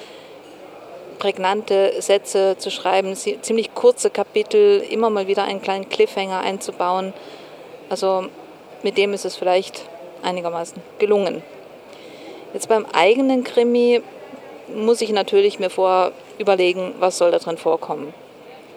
prägnante 1.18 1.94
Sätze 2.02 2.58
zu 2.58 2.72
schreiben, 2.72 3.16
ziemlich 3.16 3.74
kurze 3.74 4.10
Kapitel, 4.10 4.84
immer 4.90 5.10
mal 5.10 5.28
wieder 5.28 5.44
einen 5.44 5.62
kleinen 5.62 5.90
Cliffhanger 5.90 6.40
einzubauen. 6.40 7.14
Also 7.90 8.28
mit 8.84 8.98
dem 8.98 9.14
ist 9.14 9.26
es 9.26 9.36
vielleicht 9.36 9.86
einigermaßen 10.24 10.82
gelungen. 11.00 11.44
Jetzt 12.54 12.70
beim 12.70 12.86
eigenen 12.94 13.44
Krimi 13.44 14.02
muss 14.74 15.02
ich 15.02 15.12
natürlich 15.12 15.60
mir 15.60 15.70
vor 15.70 16.12
überlegen, 16.38 16.94
was 17.00 17.18
soll 17.18 17.32
da 17.32 17.40
drin 17.40 17.58
vorkommen. 17.58 18.14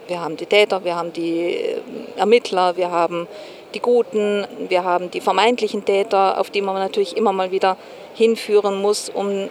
Wir 0.07 0.21
haben 0.21 0.37
die 0.37 0.47
Täter, 0.47 0.85
wir 0.85 0.97
haben 0.97 1.13
die 1.13 1.55
äh, 1.55 1.81
Ermittler, 2.17 2.77
wir 2.77 2.91
haben 2.91 3.29
die 3.75 3.81
Guten, 3.81 4.45
wir 4.69 4.83
haben 4.83 5.11
die 5.11 5.21
vermeintlichen 5.21 5.85
Täter, 5.85 6.41
auf 6.41 6.51
die 6.51 6.63
man 6.63 6.75
natürlich 6.75 7.17
immer 7.17 7.33
mal 7.33 7.53
wieder 7.53 7.77
hinführen 8.15 8.81
muss, 8.81 9.09
um 9.09 9.49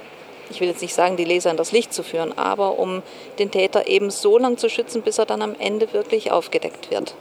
ich 0.49 0.59
will 0.61 0.67
jetzt 0.67 0.81
nicht 0.81 0.93
sagen, 0.93 1.17
die 1.17 1.25
Leser 1.25 1.51
in 1.51 1.57
das 1.57 1.71
Licht 1.71 1.93
zu 1.93 2.03
führen, 2.03 2.37
aber 2.37 2.79
um 2.79 3.03
den 3.37 3.51
Täter 3.51 3.87
eben 3.87 4.09
so 4.09 4.37
lange 4.37 4.55
zu 4.55 4.69
schützen, 4.69 5.01
bis 5.01 5.17
er 5.17 5.25
dann 5.25 5.41
am 5.41 5.55
Ende 5.59 5.93
wirklich 5.93 6.31
aufgedeckt 6.31 6.91
wird. 6.91 7.15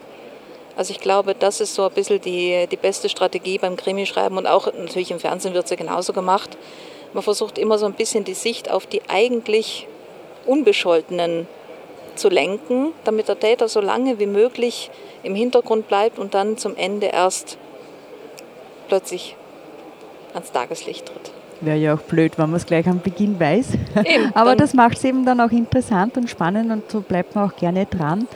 Also 0.77 0.93
ich 0.93 1.01
glaube, 1.01 1.35
das 1.35 1.61
ist 1.61 1.75
so 1.75 1.85
ein 1.85 1.93
bisschen 1.93 2.21
die, 2.21 2.67
die 2.71 2.77
beste 2.77 3.09
Strategie 3.09 3.59
beim 3.59 3.77
Krimischreiben 3.77 4.39
und 4.39 4.47
auch 4.47 4.73
natürlich 4.73 5.11
im 5.11 5.19
Fernsehen 5.19 5.53
wird 5.53 5.65
es 5.65 5.71
ja 5.71 5.77
genauso 5.77 6.13
gemacht. 6.13 6.57
Man 7.13 7.23
versucht 7.23 7.59
immer 7.59 7.79
so 7.79 7.87
ein 7.87 7.95
bisschen 7.95 8.25
die 8.25 8.35
Sicht 8.35 8.71
auf 8.71 8.87
die 8.87 9.03
eigentlich 9.09 9.89
Unbescholtenen 10.47 11.49
zu 12.15 12.29
lenken, 12.29 12.93
damit 13.05 13.29
der 13.29 13.39
Täter 13.39 13.69
so 13.69 13.81
lange 13.81 14.19
wie 14.19 14.27
möglich 14.27 14.91
im 15.23 15.35
Hintergrund 15.35 15.89
bleibt 15.89 16.19
und 16.19 16.35
dann 16.35 16.57
zum 16.59 16.77
Ende 16.77 17.09
erst 17.09 17.59
plötzlich 18.89 19.37
ans 20.33 20.53
Tageslicht 20.53 21.07
tritt. 21.07 21.38
Wäre 21.61 21.77
ja 21.77 21.95
auch 21.95 22.01
blöd, 22.01 22.39
wenn 22.39 22.51
man 22.51 22.57
es 22.57 22.67
gleich 22.67 22.87
am 22.87 23.01
Beginn 23.01 23.39
weiß. 23.39 23.75
Eben, 24.05 24.31
Aber 24.35 24.55
das 24.55 24.75
macht 24.75 24.99
es 24.99 25.05
eben 25.05 25.25
dann 25.25 25.41
auch 25.41 25.51
interessant 25.51 26.17
und 26.17 26.31
spannend 26.31 26.71
und 26.71 26.91
so 26.91 27.01
bleibt 27.01 27.35
man 27.35 27.51
auch 27.51 27.57
gerne 27.57 27.87
dran. 27.87 28.29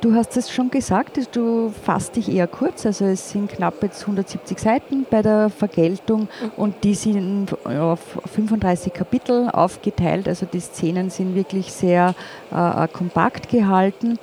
Du 0.00 0.16
hast 0.16 0.36
es 0.36 0.50
schon 0.50 0.68
gesagt, 0.68 1.16
du 1.36 1.72
fasst 1.84 2.16
dich 2.16 2.28
eher 2.28 2.48
kurz, 2.48 2.84
also 2.84 3.04
es 3.04 3.30
sind 3.30 3.48
knapp 3.48 3.80
jetzt 3.84 4.00
170 4.00 4.58
Seiten 4.58 5.06
bei 5.08 5.22
der 5.22 5.48
Vergeltung 5.48 6.26
und 6.56 6.82
die 6.82 6.96
sind 6.96 7.56
auf 7.64 8.00
35 8.34 8.92
Kapitel 8.92 9.48
aufgeteilt, 9.48 10.26
also 10.26 10.44
die 10.44 10.58
Szenen 10.58 11.08
sind 11.08 11.36
wirklich 11.36 11.72
sehr 11.72 12.16
äh, 12.50 12.88
kompakt 12.88 13.48
gehalten. 13.48 14.18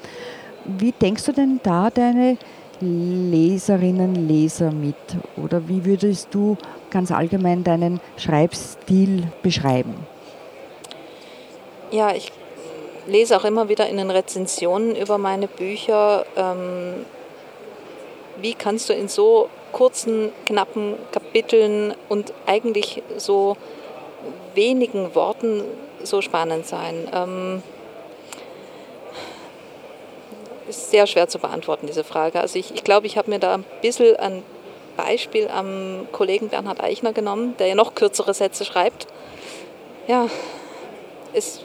Wie 0.65 0.91
denkst 0.91 1.23
du 1.23 1.31
denn 1.31 1.61
da 1.63 1.89
deine 1.89 2.37
Leserinnen, 2.81 4.27
Leser 4.27 4.71
mit? 4.71 4.95
Oder 5.37 5.67
wie 5.67 5.85
würdest 5.85 6.29
du 6.31 6.57
ganz 6.89 7.11
allgemein 7.11 7.63
deinen 7.63 7.99
Schreibstil 8.17 9.27
beschreiben? 9.43 9.95
Ja, 11.91 12.13
ich 12.13 12.31
lese 13.07 13.37
auch 13.37 13.45
immer 13.45 13.69
wieder 13.69 13.87
in 13.87 13.97
den 13.97 14.11
Rezensionen 14.11 14.95
über 14.95 15.17
meine 15.17 15.47
Bücher, 15.47 16.25
ähm, 16.35 17.05
wie 18.41 18.53
kannst 18.53 18.89
du 18.89 18.93
in 18.93 19.07
so 19.07 19.49
kurzen, 19.71 20.31
knappen 20.45 20.95
Kapiteln 21.11 21.93
und 22.07 22.33
eigentlich 22.45 23.03
so 23.17 23.57
wenigen 24.55 25.13
Worten 25.15 25.63
so 26.03 26.21
spannend 26.21 26.65
sein. 26.65 27.07
Ähm, 27.13 27.63
ist 30.69 30.91
sehr 30.91 31.07
schwer 31.07 31.27
zu 31.27 31.39
beantworten, 31.39 31.87
diese 31.87 32.03
Frage. 32.03 32.39
Also 32.39 32.57
ich, 32.59 32.73
ich 32.73 32.83
glaube, 32.83 33.07
ich 33.07 33.17
habe 33.17 33.29
mir 33.29 33.39
da 33.39 33.55
ein 33.55 33.65
bisschen 33.81 34.15
ein 34.17 34.43
Beispiel 34.95 35.47
am 35.47 36.07
Kollegen 36.11 36.49
Bernhard 36.49 36.81
Eichner 36.81 37.13
genommen, 37.13 37.55
der 37.57 37.67
ja 37.67 37.75
noch 37.75 37.95
kürzere 37.95 38.33
Sätze 38.33 38.65
schreibt. 38.65 39.07
Ja, 40.07 40.27
es, 41.33 41.61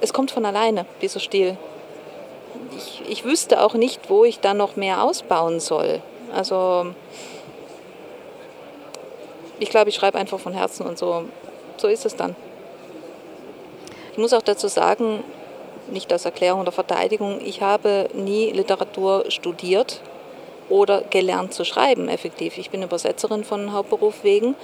es 0.00 0.12
kommt 0.12 0.30
von 0.30 0.44
alleine, 0.44 0.86
dieser 1.02 1.20
Stil. 1.20 1.56
Ich, 2.76 3.02
ich 3.08 3.24
wüsste 3.24 3.62
auch 3.62 3.74
nicht, 3.74 4.10
wo 4.10 4.24
ich 4.24 4.40
da 4.40 4.54
noch 4.54 4.76
mehr 4.76 5.02
ausbauen 5.02 5.60
soll. 5.60 6.00
Also 6.32 6.86
ich 9.58 9.70
glaube, 9.70 9.90
ich 9.90 9.94
schreibe 9.94 10.18
einfach 10.18 10.40
von 10.40 10.52
Herzen 10.52 10.86
und 10.86 10.98
so, 10.98 11.24
so 11.76 11.88
ist 11.88 12.04
es 12.04 12.16
dann. 12.16 12.34
Ich 14.12 14.18
muss 14.18 14.32
auch 14.32 14.42
dazu 14.42 14.68
sagen, 14.68 15.22
nicht 15.90 16.12
als 16.12 16.24
Erklärung 16.24 16.60
oder 16.60 16.72
Verteidigung, 16.72 17.40
ich 17.44 17.62
habe 17.62 18.08
nie 18.14 18.50
Literatur 18.50 19.24
studiert 19.28 20.00
oder 20.68 21.02
gelernt 21.02 21.52
zu 21.52 21.64
schreiben, 21.64 22.08
effektiv. 22.08 22.58
Ich 22.58 22.70
bin 22.70 22.82
Übersetzerin 22.82 23.44
von 23.44 23.72
Hauptberuf 23.72 24.24
wegen 24.24 24.54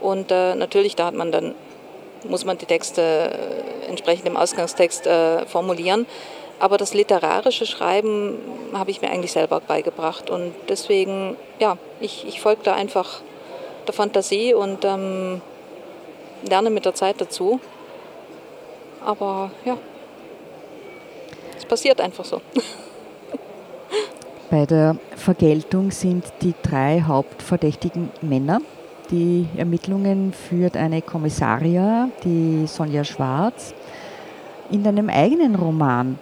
und 0.00 0.30
äh, 0.30 0.54
natürlich, 0.54 0.96
da 0.96 1.06
hat 1.06 1.14
man 1.14 1.32
dann, 1.32 1.54
muss 2.24 2.44
man 2.44 2.58
die 2.58 2.66
Texte 2.66 3.02
äh, 3.02 3.88
entsprechend 3.88 4.26
im 4.26 4.36
Ausgangstext 4.36 5.06
äh, 5.06 5.46
formulieren. 5.46 6.06
Aber 6.58 6.78
das 6.78 6.94
literarische 6.94 7.66
Schreiben 7.66 8.38
habe 8.72 8.92
ich 8.92 9.02
mir 9.02 9.10
eigentlich 9.10 9.32
selber 9.32 9.60
beigebracht 9.60 10.30
und 10.30 10.54
deswegen, 10.68 11.36
ja, 11.58 11.76
ich, 12.00 12.24
ich 12.26 12.40
folge 12.40 12.62
da 12.62 12.74
einfach 12.74 13.20
der 13.86 13.94
Fantasie 13.94 14.54
und 14.54 14.84
ähm, 14.84 15.40
lerne 16.48 16.70
mit 16.70 16.84
der 16.84 16.94
Zeit 16.94 17.20
dazu. 17.20 17.58
Aber 19.04 19.50
ja, 19.64 19.76
es 21.62 21.68
passiert 21.68 22.00
einfach 22.00 22.24
so. 22.24 22.40
Bei 24.50 24.66
der 24.66 24.96
Vergeltung 25.16 25.90
sind 25.90 26.24
die 26.42 26.54
drei 26.62 27.02
Hauptverdächtigen 27.06 28.10
Männer. 28.20 28.60
Die 29.10 29.46
Ermittlungen 29.56 30.32
führt 30.32 30.76
eine 30.76 31.02
Kommissaria, 31.02 32.08
die 32.24 32.66
Sonja 32.66 33.04
Schwarz. 33.04 33.74
In 34.70 34.82
deinem 34.82 35.08
eigenen 35.08 35.54
Roman, 35.54 36.18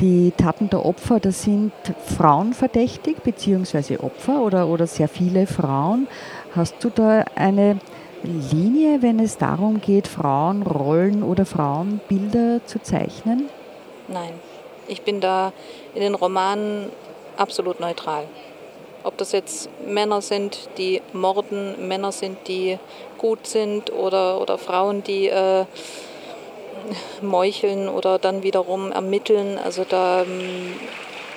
die 0.00 0.32
Taten 0.36 0.68
der 0.68 0.84
Opfer, 0.84 1.20
da 1.20 1.30
sind 1.30 1.72
Frauen 2.16 2.52
verdächtig, 2.52 3.22
beziehungsweise 3.22 4.02
Opfer 4.02 4.42
oder, 4.42 4.68
oder 4.68 4.86
sehr 4.86 5.08
viele 5.08 5.46
Frauen. 5.46 6.08
Hast 6.54 6.76
du 6.82 6.90
da 6.90 7.24
eine 7.34 7.78
Linie, 8.22 9.02
wenn 9.02 9.18
es 9.18 9.38
darum 9.38 9.80
geht, 9.80 10.06
Frauenrollen 10.06 11.22
oder 11.22 11.44
Frauenbilder 11.44 12.64
zu 12.66 12.80
zeichnen? 12.80 13.48
Nein, 14.12 14.32
ich 14.88 15.02
bin 15.02 15.20
da 15.20 15.52
in 15.94 16.02
den 16.02 16.14
Romanen 16.14 16.90
absolut 17.36 17.80
neutral. 17.80 18.24
Ob 19.04 19.16
das 19.16 19.32
jetzt 19.32 19.68
Männer 19.84 20.20
sind, 20.20 20.68
die 20.78 21.02
morden, 21.12 21.88
Männer 21.88 22.12
sind, 22.12 22.38
die 22.46 22.78
gut 23.18 23.46
sind 23.46 23.92
oder, 23.92 24.40
oder 24.40 24.58
Frauen, 24.58 25.02
die 25.02 25.28
äh, 25.28 25.64
meucheln 27.20 27.88
oder 27.88 28.18
dann 28.18 28.42
wiederum 28.42 28.92
ermitteln. 28.92 29.58
Also 29.58 29.84
da 29.88 30.22
ähm, 30.22 30.74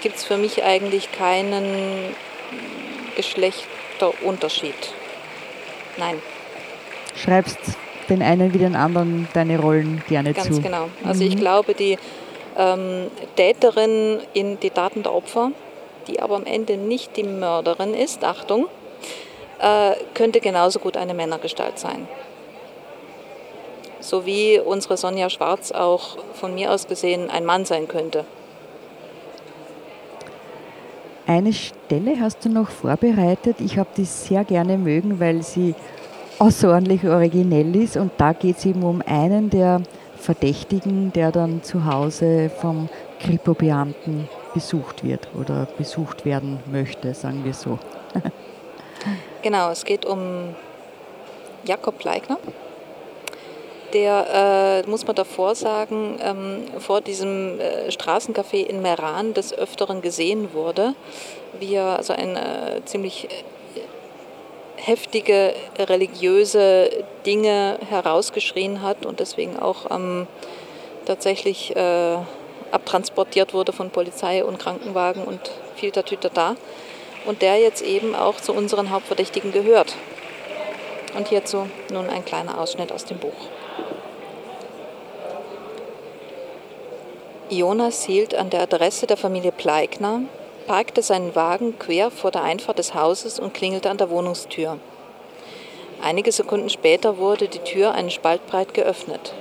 gibt 0.01 0.17
es 0.17 0.25
für 0.25 0.37
mich 0.37 0.63
eigentlich 0.63 1.11
keinen 1.11 2.13
Geschlechterunterschied. 3.15 4.73
Nein. 5.97 6.21
Schreibst 7.15 7.57
den 8.09 8.21
einen 8.21 8.53
wie 8.53 8.59
den 8.59 8.75
anderen 8.75 9.27
deine 9.33 9.59
Rollen 9.59 10.03
gerne 10.07 10.33
Ganz 10.33 10.47
zu. 10.47 10.53
Ganz 10.53 10.63
genau. 10.63 10.89
Also 11.03 11.23
mhm. 11.23 11.29
ich 11.29 11.37
glaube, 11.37 11.73
die 11.73 11.97
ähm, 12.57 13.11
Täterin 13.35 14.19
in 14.33 14.59
die 14.59 14.69
Daten 14.69 15.03
der 15.03 15.13
Opfer 15.13 15.51
die 16.07 16.19
aber 16.19 16.35
am 16.35 16.45
Ende 16.45 16.77
nicht 16.77 17.17
die 17.17 17.23
Mörderin 17.23 17.93
ist, 17.93 18.23
Achtung, 18.23 18.67
äh, 19.59 19.91
könnte 20.13 20.39
genauso 20.39 20.79
gut 20.79 20.97
eine 20.97 21.13
Männergestalt 21.13 21.79
sein. 21.79 22.07
So 23.99 24.25
wie 24.25 24.59
unsere 24.59 24.97
Sonja 24.97 25.29
Schwarz 25.29 25.71
auch 25.71 26.17
von 26.33 26.53
mir 26.53 26.71
aus 26.71 26.87
gesehen 26.87 27.29
ein 27.29 27.45
Mann 27.45 27.65
sein 27.65 27.87
könnte. 27.87 28.25
Eine 31.27 31.53
Stelle 31.53 32.19
hast 32.19 32.45
du 32.45 32.49
noch 32.49 32.69
vorbereitet. 32.69 33.55
Ich 33.59 33.79
habe 33.79 33.89
die 33.97 34.05
sehr 34.05 34.43
gerne 34.43 34.77
mögen, 34.77 35.19
weil 35.19 35.41
sie 35.41 35.73
außerordentlich 36.37 37.03
originell 37.05 37.75
ist. 37.75 37.97
Und 37.97 38.11
da 38.17 38.33
geht 38.33 38.57
es 38.57 38.65
eben 38.67 38.83
um 38.83 39.01
einen 39.07 39.49
der 39.49 39.81
Verdächtigen, 40.25 41.13
der 41.13 41.31
dann 41.31 41.61
zu 41.61 41.85
Hause 41.85 42.49
vom 42.49 42.89
Kripo-Beamten 43.19 44.27
besucht 44.55 45.03
wird 45.03 45.27
oder 45.39 45.67
besucht 45.77 46.25
werden 46.25 46.59
möchte, 46.65 47.13
sagen 47.13 47.45
wir 47.45 47.53
so. 47.53 47.77
genau, 49.43 49.69
es 49.69 49.85
geht 49.85 50.03
um 50.03 50.55
Jakob 51.63 52.03
Leigner. 52.03 52.39
Der, 53.93 54.83
äh, 54.83 54.89
muss 54.89 55.05
man 55.05 55.15
davor 55.15 55.53
sagen, 55.53 56.17
ähm, 56.19 56.63
vor 56.79 57.01
diesem 57.01 57.59
äh, 57.59 57.89
Straßencafé 57.91 58.65
in 58.65 58.81
Meran 58.81 59.35
des 59.35 59.53
Öfteren 59.53 60.01
gesehen 60.01 60.53
wurde, 60.53 60.95
wie 61.59 61.75
er 61.75 61.97
also 61.97 62.13
ein 62.13 62.35
äh, 62.35 62.83
ziemlich 62.85 63.29
heftige 64.77 65.53
religiöse 65.77 66.89
Dinge 67.25 67.79
herausgeschrien 67.89 68.81
hat 68.81 69.05
und 69.05 69.19
deswegen 69.19 69.57
auch 69.57 69.89
ähm, 69.91 70.27
tatsächlich 71.05 71.75
äh, 71.75 72.17
abtransportiert 72.71 73.53
wurde 73.53 73.73
von 73.73 73.89
Polizei 73.89 74.43
und 74.43 74.59
Krankenwagen 74.59 75.23
und 75.23 75.39
viel 75.75 75.91
Tatüter 75.91 76.29
da. 76.29 76.55
Und 77.25 77.41
der 77.41 77.57
jetzt 77.57 77.81
eben 77.81 78.13
auch 78.13 78.35
zu 78.35 78.53
unseren 78.53 78.91
Hauptverdächtigen 78.91 79.51
gehört. 79.51 79.95
Und 81.17 81.27
hierzu 81.29 81.67
nun 81.91 82.09
ein 82.09 82.23
kleiner 82.23 82.59
Ausschnitt 82.59 82.91
aus 82.91 83.05
dem 83.05 83.17
Buch. 83.17 83.33
Jonas 87.49 88.03
hielt 88.03 88.35
an 88.35 88.49
der 88.49 88.61
Adresse 88.61 89.07
der 89.07 89.17
Familie 89.17 89.51
Pleigner, 89.51 90.21
parkte 90.67 91.01
seinen 91.01 91.35
Wagen 91.35 91.77
quer 91.79 92.11
vor 92.11 92.31
der 92.31 92.43
Einfahrt 92.43 92.79
des 92.79 92.93
Hauses 92.93 93.39
und 93.39 93.53
klingelte 93.53 93.89
an 93.89 93.97
der 93.97 94.09
Wohnungstür. 94.09 94.79
Einige 96.01 96.31
Sekunden 96.31 96.69
später 96.69 97.17
wurde 97.17 97.47
die 97.47 97.59
Tür 97.59 97.93
einen 97.93 98.11
Spalt 98.11 98.45
breit 98.47 98.73
geöffnet. 98.73 99.33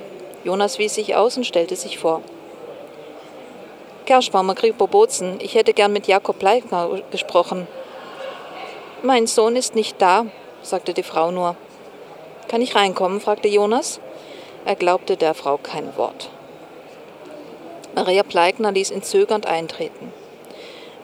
Jonas 0.43 0.79
wies 0.79 0.95
sich 0.95 1.15
aus 1.15 1.37
und 1.37 1.45
stellte 1.45 1.75
sich 1.75 1.97
vor. 1.97 2.21
Kerschbaumer 4.05 4.55
Kripo 4.55 4.87
Bozen, 4.87 5.39
ich 5.41 5.55
hätte 5.55 5.73
gern 5.73 5.91
mit 5.91 6.07
Jakob 6.07 6.41
Leitner 6.41 7.01
gesprochen. 7.11 7.67
Mein 9.01 9.27
Sohn 9.27 9.55
ist 9.55 9.75
nicht 9.75 10.01
da, 10.01 10.27
sagte 10.61 10.93
die 10.93 11.03
Frau 11.03 11.31
nur. 11.31 11.55
Kann 12.47 12.61
ich 12.61 12.75
reinkommen? 12.75 13.19
fragte 13.19 13.47
Jonas. 13.47 13.99
Er 14.65 14.75
glaubte 14.75 15.17
der 15.17 15.33
Frau 15.33 15.57
kein 15.57 15.95
Wort. 15.97 16.29
Maria 17.95 18.23
Pleigner 18.23 18.71
ließ 18.71 18.91
ihn 18.91 19.03
zögernd 19.03 19.45
eintreten. 19.45 20.11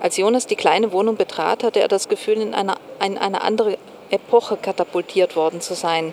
Als 0.01 0.17
Jonas 0.17 0.47
die 0.47 0.55
kleine 0.55 0.91
Wohnung 0.91 1.15
betrat, 1.15 1.63
hatte 1.63 1.79
er 1.79 1.87
das 1.87 2.09
Gefühl, 2.09 2.41
in 2.41 2.55
eine, 2.55 2.73
in 3.05 3.19
eine 3.19 3.41
andere 3.41 3.77
Epoche 4.09 4.57
katapultiert 4.57 5.35
worden 5.35 5.61
zu 5.61 5.75
sein. 5.75 6.11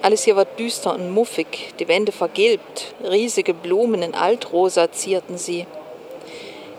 Alles 0.00 0.22
hier 0.22 0.36
war 0.36 0.44
düster 0.44 0.94
und 0.94 1.10
muffig, 1.10 1.74
die 1.80 1.88
Wände 1.88 2.12
vergilbt, 2.12 2.94
riesige 3.02 3.52
Blumen 3.52 4.02
in 4.02 4.14
Altrosa 4.14 4.92
zierten 4.92 5.38
sie. 5.38 5.66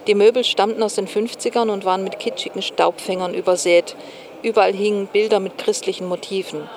Die 0.08 0.16
Möbel 0.16 0.46
stammten 0.46 0.82
aus 0.84 0.96
den 0.96 1.08
50ern 1.08 1.70
und 1.70 1.84
waren 1.84 2.06
mit 2.06 2.18
kitschigen 2.18 2.62
Staubfängern 2.62 3.34
übersät. 3.34 3.98
Überall 4.42 4.74
hingen 4.74 5.08
Bilder 5.08 5.42
mit 5.42 5.58
christlichen 5.58 6.08
Motiven. 6.08 6.70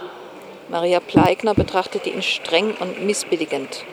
Maria 0.69 0.99
Pleigner 0.99 1.55
betrachtete 1.55 2.11
ihn 2.11 2.23
streng 2.23 2.75
und 2.81 3.05
missbilligend. 3.05 3.85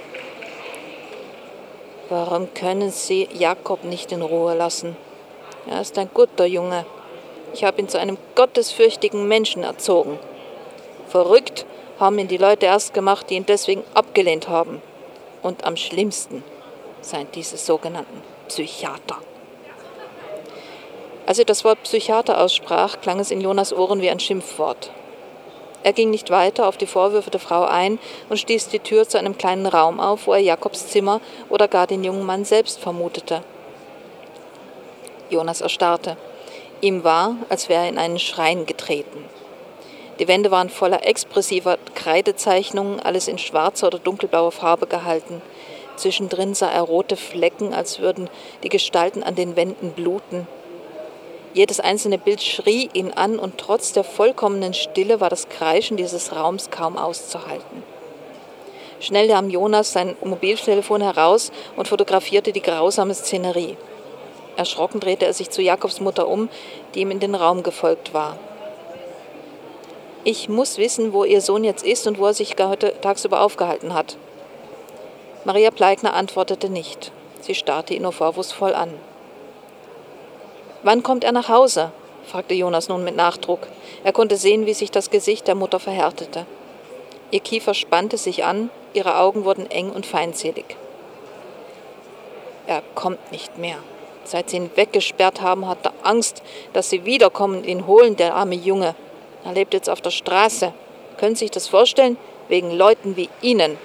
Warum 2.09 2.51
können 2.55 2.89
Sie 2.89 3.29
Jakob 3.31 3.83
nicht 3.83 4.11
in 4.11 4.23
Ruhe 4.23 4.55
lassen? 4.55 4.97
Er 5.69 5.82
ist 5.82 5.99
ein 5.99 6.10
guter 6.12 6.47
Junge. 6.47 6.84
Ich 7.53 7.63
habe 7.63 7.79
ihn 7.79 7.88
zu 7.88 7.99
einem 7.99 8.17
gottesfürchtigen 8.34 9.27
Menschen 9.27 9.63
erzogen. 9.63 10.17
Verrückt 11.10 11.67
haben 11.99 12.17
ihn 12.17 12.27
die 12.27 12.38
Leute 12.38 12.65
erst 12.65 12.95
gemacht, 12.95 13.29
die 13.29 13.36
ihn 13.36 13.45
deswegen 13.45 13.84
abgelehnt 13.93 14.49
haben. 14.49 14.82
Und 15.43 15.65
am 15.65 15.77
schlimmsten 15.77 16.43
seien 17.01 17.27
diese 17.36 17.58
sogenannten 17.58 18.23
Psychiater. 18.47 19.17
Als 21.27 21.38
er 21.38 21.45
das 21.45 21.63
Wort 21.63 21.84
Psychiater 21.84 22.41
aussprach, 22.41 22.99
klang 22.99 23.19
es 23.19 23.29
in 23.29 23.39
Jonas 23.39 23.71
Ohren 23.71 24.01
wie 24.01 24.10
ein 24.10 24.19
Schimpfwort. 24.19 24.89
Er 25.84 25.93
ging 25.93 26.10
nicht 26.10 26.32
weiter 26.32 26.67
auf 26.67 26.77
die 26.77 26.88
Vorwürfe 26.88 27.29
der 27.29 27.39
Frau 27.39 27.65
ein 27.65 27.99
und 28.27 28.38
stieß 28.38 28.69
die 28.69 28.79
Tür 28.79 29.08
zu 29.08 29.19
einem 29.19 29.38
kleinen 29.38 29.67
Raum 29.67 29.99
auf, 29.99 30.25
wo 30.25 30.34
er 30.34 30.39
Jakobs 30.39 30.88
Zimmer 30.88 31.21
oder 31.47 31.67
gar 31.67 31.86
den 31.86 32.03
jungen 32.03 32.25
Mann 32.25 32.43
selbst 32.43 32.79
vermutete. 32.79 33.43
Jonas 35.29 35.61
erstarrte. 35.61 36.17
Ihm 36.81 37.03
war, 37.03 37.35
als 37.49 37.69
wäre 37.69 37.83
er 37.83 37.89
in 37.89 37.97
einen 37.97 38.19
Schrein 38.19 38.65
getreten. 38.65 39.25
Die 40.19 40.27
Wände 40.27 40.51
waren 40.51 40.69
voller 40.69 41.05
expressiver 41.05 41.77
Kreidezeichnungen, 41.95 42.99
alles 42.99 43.27
in 43.27 43.37
schwarzer 43.37 43.87
oder 43.87 43.99
dunkelblauer 43.99 44.51
Farbe 44.51 44.85
gehalten. 44.85 45.41
Zwischendrin 45.95 46.53
sah 46.53 46.69
er 46.69 46.81
rote 46.81 47.15
Flecken, 47.15 47.73
als 47.73 47.99
würden 47.99 48.29
die 48.63 48.69
Gestalten 48.69 49.23
an 49.23 49.35
den 49.35 49.55
Wänden 49.55 49.91
bluten. 49.91 50.47
Jedes 51.53 51.79
einzelne 51.79 52.17
Bild 52.17 52.41
schrie 52.41 52.89
ihn 52.93 53.11
an 53.11 53.39
und 53.39 53.57
trotz 53.57 53.91
der 53.91 54.03
vollkommenen 54.03 54.73
Stille 54.73 55.19
war 55.19 55.29
das 55.29 55.49
Kreischen 55.49 55.97
dieses 55.97 56.35
Raums 56.35 56.69
kaum 56.69 56.97
auszuhalten. 56.97 57.83
Schnell 58.99 59.27
nahm 59.27 59.49
Jonas 59.49 59.93
sein 59.93 60.15
Mobiltelefon 60.21 61.01
heraus 61.01 61.51
und 61.75 61.87
fotografierte 61.87 62.51
die 62.51 62.61
grausame 62.61 63.13
Szenerie. 63.13 63.77
Erschrocken 64.60 65.00
drehte 65.00 65.26
er 65.26 65.34
sich 65.34 65.50
zu 65.52 65.62
Jakobs 65.62 66.02
Mutter 66.02 66.28
um, 66.28 66.50
die 66.93 67.00
ihm 67.00 67.12
in 67.12 67.22
den 67.22 67.34
Raum 67.34 67.63
gefolgt 67.63 68.13
war. 68.13 68.38
Ich 70.26 70.50
muss 70.50 70.78
wissen, 70.78 71.13
wo 71.13 71.24
Ihr 71.24 71.39
Sohn 71.39 71.63
jetzt 71.63 71.86
ist 71.86 72.06
und 72.08 72.19
wo 72.19 72.26
er 72.26 72.34
sich 72.34 72.58
heute 72.60 72.93
tagsüber 73.00 73.39
aufgehalten 73.39 73.93
hat. 73.93 74.17
Maria 75.45 75.72
Pleigner 75.72 76.13
antwortete 76.13 76.69
nicht. 76.69 77.13
Sie 77.39 77.56
starrte 77.56 77.93
ihn 77.93 78.02
nur 78.02 78.12
vorwurfsvoll 78.12 78.74
an. 78.76 78.93
Wann 80.84 81.04
kommt 81.04 81.24
er 81.24 81.32
nach 81.32 81.48
Hause? 81.48 81.93
fragte 82.26 82.54
Jonas 82.54 82.89
nun 82.89 83.06
mit 83.06 83.15
Nachdruck. 83.15 83.62
Er 84.04 84.12
konnte 84.12 84.36
sehen, 84.36 84.65
wie 84.65 84.74
sich 84.74 84.91
das 84.91 85.10
Gesicht 85.10 85.48
der 85.48 85.56
Mutter 85.56 85.80
verhärtete. 85.80 86.45
Ihr 87.32 87.39
Kiefer 87.39 87.74
spannte 87.74 88.17
sich 88.17 88.43
an, 88.43 88.69
ihre 88.93 89.19
Augen 89.19 89.45
wurden 89.45 89.72
eng 89.72 89.89
und 89.89 90.06
feindselig. 90.06 90.76
Er 92.67 92.84
kommt 92.93 93.32
nicht 93.32 93.58
mehr. 93.58 93.78
Seit 94.29 94.51
sie 94.51 94.57
ihn 94.57 94.69
weggesperrt 94.75 95.41
haben, 95.41 95.67
hat 95.67 95.79
er 95.83 95.93
Angst, 96.03 96.43
dass 96.73 96.91
sie 96.91 97.03
wiederkommen 97.03 97.57
und 97.57 97.65
ihn 97.65 97.87
holen, 97.87 98.15
der 98.15 98.35
arme 98.35 98.53
Junge. 98.53 98.93
Er 99.43 99.53
lebt 99.53 99.73
jetzt 99.73 99.89
auf 99.89 100.01
der 100.01 100.11
Straße. 100.11 100.71
Können 101.17 101.35
Sie 101.35 101.45
sich 101.45 101.51
das 101.51 101.67
vorstellen? 101.67 102.15
Wegen 102.47 102.69
Leuten 102.69 103.15
wie 103.15 103.27
Ihnen. 103.41 103.79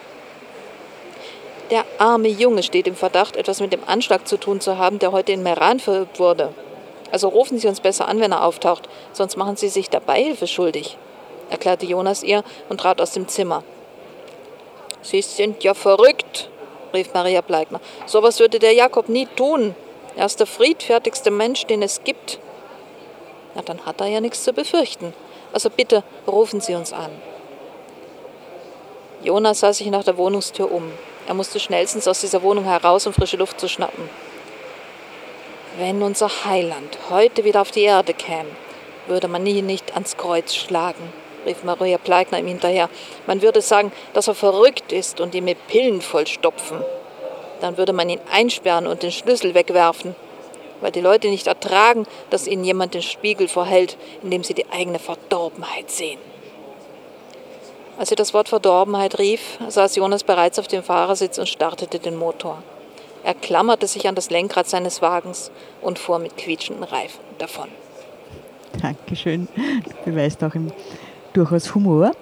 Der 1.70 1.86
arme 1.96 2.28
Junge 2.28 2.62
steht 2.62 2.86
im 2.86 2.94
Verdacht, 2.94 3.36
etwas 3.36 3.60
mit 3.60 3.72
dem 3.72 3.84
Anschlag 3.86 4.28
zu 4.28 4.36
tun 4.36 4.60
zu 4.60 4.76
haben, 4.76 4.98
der 4.98 5.12
heute 5.12 5.32
in 5.32 5.42
Meran 5.42 5.80
verübt 5.80 6.20
wurde. 6.20 6.52
Also 7.10 7.28
rufen 7.28 7.56
Sie 7.56 7.66
uns 7.66 7.80
besser 7.80 8.06
an, 8.06 8.20
wenn 8.20 8.32
er 8.32 8.44
auftaucht, 8.44 8.86
sonst 9.14 9.38
machen 9.38 9.56
Sie 9.56 9.70
sich 9.70 9.88
der 9.88 10.00
Beihilfe 10.00 10.46
schuldig, 10.46 10.98
erklärte 11.48 11.86
Jonas 11.86 12.22
ihr 12.22 12.44
und 12.68 12.82
trat 12.82 13.00
aus 13.00 13.12
dem 13.12 13.28
Zimmer. 13.28 13.64
Sie 15.00 15.22
sind 15.22 15.64
ja 15.64 15.72
verrückt, 15.72 16.50
rief 16.92 17.14
Maria 17.14 17.40
Bleigner. 17.40 17.80
Sowas 18.04 18.40
würde 18.40 18.58
der 18.58 18.72
Jakob 18.72 19.08
nie 19.08 19.26
tun. 19.36 19.74
Er 20.16 20.26
ist 20.26 20.38
der 20.40 20.46
friedfertigste 20.46 21.30
Mensch, 21.30 21.66
den 21.66 21.82
es 21.82 22.04
gibt. 22.04 22.38
Na, 23.54 23.62
dann 23.62 23.84
hat 23.84 24.00
er 24.00 24.06
ja 24.06 24.20
nichts 24.20 24.44
zu 24.44 24.52
befürchten. 24.52 25.12
Also 25.52 25.70
bitte 25.70 26.02
rufen 26.26 26.60
Sie 26.60 26.74
uns 26.74 26.92
an. 26.92 27.10
Jonas 29.22 29.60
sah 29.60 29.72
sich 29.72 29.88
nach 29.88 30.04
der 30.04 30.16
Wohnungstür 30.16 30.70
um. 30.70 30.92
Er 31.26 31.34
musste 31.34 31.58
schnellstens 31.58 32.06
aus 32.06 32.20
dieser 32.20 32.42
Wohnung 32.42 32.64
heraus, 32.64 33.06
um 33.06 33.12
frische 33.12 33.36
Luft 33.36 33.58
zu 33.58 33.68
schnappen. 33.68 34.10
Wenn 35.78 36.02
unser 36.02 36.28
Heiland 36.44 36.98
heute 37.10 37.44
wieder 37.44 37.62
auf 37.62 37.70
die 37.70 37.82
Erde 37.82 38.14
käme, 38.14 38.50
würde 39.06 39.28
man 39.28 39.46
ihn 39.46 39.66
nicht 39.66 39.94
ans 39.94 40.16
Kreuz 40.16 40.54
schlagen, 40.54 41.12
rief 41.46 41.64
Maria 41.64 41.98
Pleigner 41.98 42.38
ihm 42.38 42.46
hinterher. 42.46 42.88
Man 43.26 43.42
würde 43.42 43.60
sagen, 43.60 43.90
dass 44.12 44.28
er 44.28 44.34
verrückt 44.34 44.92
ist 44.92 45.20
und 45.20 45.34
ihn 45.34 45.44
mit 45.44 45.66
Pillen 45.66 46.00
vollstopfen. 46.00 46.84
Dann 47.60 47.76
würde 47.76 47.92
man 47.92 48.08
ihn 48.08 48.20
einsperren 48.30 48.86
und 48.86 49.02
den 49.02 49.12
Schlüssel 49.12 49.54
wegwerfen 49.54 50.14
weil 50.84 50.92
die 50.92 51.00
Leute 51.00 51.28
nicht 51.28 51.46
ertragen, 51.46 52.04
dass 52.28 52.46
ihnen 52.46 52.62
jemand 52.62 52.92
den 52.92 53.00
Spiegel 53.00 53.48
vorhält, 53.48 53.96
in 54.22 54.30
dem 54.30 54.44
sie 54.44 54.52
die 54.52 54.70
eigene 54.70 54.98
Verdorbenheit 54.98 55.90
sehen. 55.90 56.18
Als 57.98 58.10
sie 58.10 58.16
das 58.16 58.34
Wort 58.34 58.50
Verdorbenheit 58.50 59.18
rief, 59.18 59.58
saß 59.66 59.96
Jonas 59.96 60.24
bereits 60.24 60.58
auf 60.58 60.68
dem 60.68 60.82
Fahrersitz 60.82 61.38
und 61.38 61.48
startete 61.48 61.98
den 61.98 62.16
Motor. 62.16 62.62
Er 63.22 63.32
klammerte 63.32 63.86
sich 63.86 64.06
an 64.06 64.14
das 64.14 64.28
Lenkrad 64.28 64.68
seines 64.68 65.00
Wagens 65.00 65.50
und 65.80 65.98
fuhr 65.98 66.18
mit 66.18 66.36
quietschenden 66.36 66.84
Reifen 66.84 67.20
davon. 67.38 67.70
Dankeschön. 68.82 69.48
Du 69.56 70.10
beweist 70.10 70.44
auch 70.44 70.54
im 70.54 70.70
durchaus 71.34 71.74
Humor. 71.74 72.12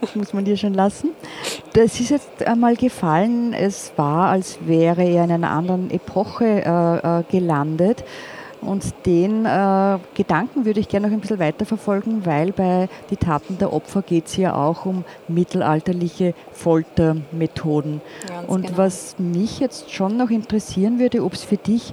Das 0.00 0.16
muss 0.16 0.32
man 0.32 0.44
dir 0.44 0.56
schon 0.56 0.74
lassen. 0.74 1.10
Das 1.74 2.00
ist 2.00 2.10
jetzt 2.10 2.44
einmal 2.44 2.76
gefallen, 2.76 3.52
es 3.52 3.92
war, 3.96 4.30
als 4.30 4.58
wäre 4.66 5.04
er 5.04 5.24
in 5.24 5.30
einer 5.30 5.50
anderen 5.50 5.90
Epoche 5.90 6.44
äh, 6.44 7.20
äh, 7.20 7.22
gelandet. 7.30 8.04
Und 8.60 8.94
den 9.06 9.44
äh, 9.44 9.98
Gedanken 10.14 10.64
würde 10.64 10.78
ich 10.78 10.88
gerne 10.88 11.08
noch 11.08 11.14
ein 11.14 11.20
bisschen 11.20 11.40
weiter 11.40 11.66
verfolgen, 11.66 12.24
weil 12.24 12.52
bei 12.52 12.88
Die 13.10 13.16
Taten 13.16 13.58
der 13.58 13.72
Opfer 13.72 14.02
geht 14.02 14.26
es 14.26 14.36
ja 14.36 14.54
auch 14.54 14.86
um 14.86 15.04
mittelalterliche 15.26 16.32
Foltermethoden. 16.52 18.00
Ganz 18.28 18.48
Und 18.48 18.66
genau. 18.66 18.78
was 18.78 19.16
mich 19.18 19.58
jetzt 19.58 19.92
schon 19.92 20.16
noch 20.16 20.30
interessieren 20.30 21.00
würde, 21.00 21.24
ob 21.24 21.32
es 21.32 21.42
für 21.42 21.56
dich 21.56 21.92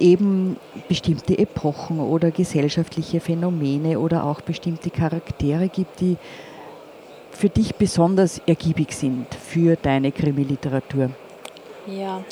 eben 0.00 0.56
bestimmte 0.88 1.38
Epochen 1.38 2.00
oder 2.00 2.30
gesellschaftliche 2.30 3.20
Phänomene 3.20 3.98
oder 3.98 4.24
auch 4.24 4.40
bestimmte 4.40 4.90
Charaktere 4.90 5.68
gibt, 5.68 6.00
die 6.00 6.16
für 7.30 7.48
dich 7.48 7.76
besonders 7.76 8.40
ergiebig 8.46 8.92
sind 8.92 9.26
für 9.34 9.76
deine 9.76 10.10
Krimi-Literatur? 10.10 11.10
Ja, 11.86 12.22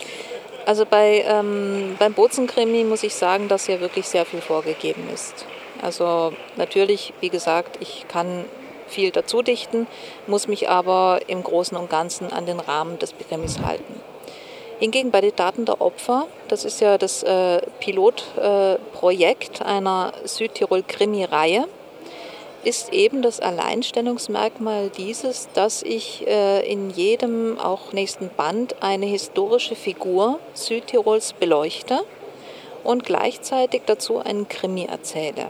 also 0.67 0.85
bei, 0.85 1.25
ähm, 1.29 1.95
beim 1.99 2.13
Bozenkrimi 2.13 2.83
muss 2.83 3.05
ich 3.05 3.15
sagen, 3.15 3.47
dass 3.49 3.67
hier 3.67 3.81
wirklich 3.81 4.09
sehr 4.09 4.25
viel 4.25 4.41
vorgegeben 4.41 5.09
ist. 5.15 5.47
Also 5.81 6.33
natürlich, 6.57 7.13
wie 7.21 7.29
gesagt, 7.29 7.79
ich 7.81 8.07
kann 8.09 8.45
viel 8.89 9.11
dazu 9.11 9.43
dichten, 9.43 9.87
muss 10.27 10.49
mich 10.49 10.69
aber 10.69 11.21
im 11.29 11.43
Großen 11.43 11.77
und 11.77 11.91
Ganzen 11.91 12.33
an 12.33 12.47
den 12.47 12.61
Rahmen 12.61 12.99
des 12.99 13.15
Krimis 13.17 13.61
halten. 13.61 14.01
Hingegen 14.79 15.11
bei 15.11 15.23
den 15.23 15.35
Daten 15.35 15.65
der 15.65 15.81
Opfer, 15.81 16.27
das 16.49 16.67
ist 16.67 16.81
ja 16.81 16.99
das 16.99 17.23
äh, 17.23 17.63
Pilotprojekt 17.81 19.61
äh, 19.61 19.65
einer 19.65 20.13
Südtirol-Krimi-Reihe, 20.25 21.67
ist 22.63 22.93
eben 22.93 23.23
das 23.23 23.41
Alleinstellungsmerkmal 23.41 24.91
dieses, 24.91 25.49
dass 25.55 25.83
ich 25.83 26.27
äh, 26.27 26.71
in 26.71 26.91
jedem 26.91 27.59
auch 27.59 27.93
nächsten 27.93 28.29
Band 28.29 28.83
eine 28.83 29.07
historische 29.07 29.77
Figur 29.77 30.41
Südtirols 30.53 31.33
beleuchte 31.33 32.01
und 32.85 33.05
gleichzeitig 33.05 33.83
dazu 33.87 34.19
einen 34.19 34.47
Krimi 34.49 34.85
erzähle, 34.85 35.49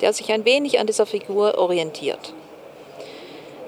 der 0.00 0.12
sich 0.12 0.32
ein 0.32 0.44
wenig 0.44 0.78
an 0.78 0.86
dieser 0.86 1.06
Figur 1.06 1.56
orientiert. 1.56 2.34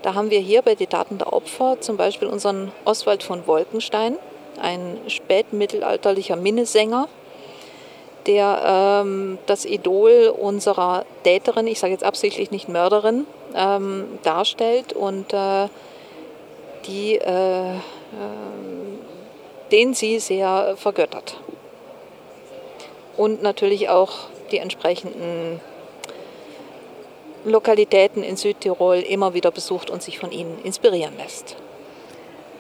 Da 0.02 0.14
haben 0.14 0.30
wir 0.30 0.40
hier 0.40 0.62
bei 0.62 0.74
den 0.74 0.88
Daten 0.88 1.18
der 1.18 1.32
Opfer 1.32 1.80
zum 1.80 1.96
Beispiel 1.96 2.28
unseren 2.28 2.72
Oswald 2.84 3.22
von 3.22 3.46
Wolkenstein, 3.46 4.18
ein 4.60 4.98
spätmittelalterlicher 5.08 6.36
Minnesänger, 6.36 7.08
der 8.26 9.02
ähm, 9.04 9.38
das 9.46 9.64
Idol 9.64 10.34
unserer 10.38 11.04
Täterin, 11.24 11.66
ich 11.66 11.78
sage 11.78 11.92
jetzt 11.92 12.04
absichtlich 12.04 12.50
nicht 12.50 12.68
Mörderin, 12.68 13.26
ähm, 13.54 14.18
darstellt 14.22 14.92
und 14.92 15.32
äh, 15.32 15.68
die, 16.86 17.16
äh, 17.16 17.74
äh, 17.74 17.78
den 19.72 19.94
sie 19.94 20.18
sehr 20.18 20.74
vergöttert. 20.76 21.40
Und 23.16 23.42
natürlich 23.42 23.88
auch 23.88 24.28
die 24.52 24.58
entsprechenden 24.58 25.60
Lokalitäten 27.44 28.22
in 28.22 28.36
Südtirol 28.36 28.96
immer 28.98 29.34
wieder 29.34 29.50
besucht 29.50 29.90
und 29.90 30.02
sich 30.02 30.18
von 30.18 30.32
ihnen 30.32 30.58
inspirieren 30.62 31.16
lässt. 31.16 31.56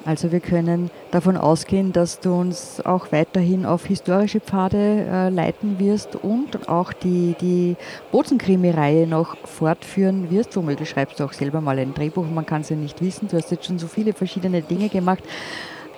Also 0.08 0.32
wir 0.32 0.40
können 0.40 0.90
davon 1.10 1.36
ausgehen, 1.36 1.92
dass 1.92 2.18
du 2.18 2.32
uns 2.32 2.80
auch 2.82 3.12
weiterhin 3.12 3.66
auf 3.66 3.84
historische 3.84 4.40
Pfade 4.40 5.04
äh, 5.06 5.28
leiten 5.28 5.78
wirst 5.78 6.16
und 6.16 6.66
auch 6.66 6.94
die, 6.94 7.36
die 7.38 7.76
Bozenkrimi-Reihe 8.10 9.06
noch 9.06 9.36
fortführen 9.44 10.30
wirst. 10.30 10.56
Womöglich 10.56 10.88
schreibst 10.88 11.20
du 11.20 11.24
auch 11.24 11.34
selber 11.34 11.60
mal 11.60 11.78
ein 11.78 11.92
Drehbuch, 11.92 12.24
man 12.24 12.46
kann 12.46 12.62
es 12.62 12.70
ja 12.70 12.76
nicht 12.76 13.02
wissen. 13.02 13.28
Du 13.28 13.36
hast 13.36 13.50
jetzt 13.50 13.66
schon 13.66 13.78
so 13.78 13.86
viele 13.86 14.14
verschiedene 14.14 14.62
Dinge 14.62 14.88
gemacht. 14.88 15.22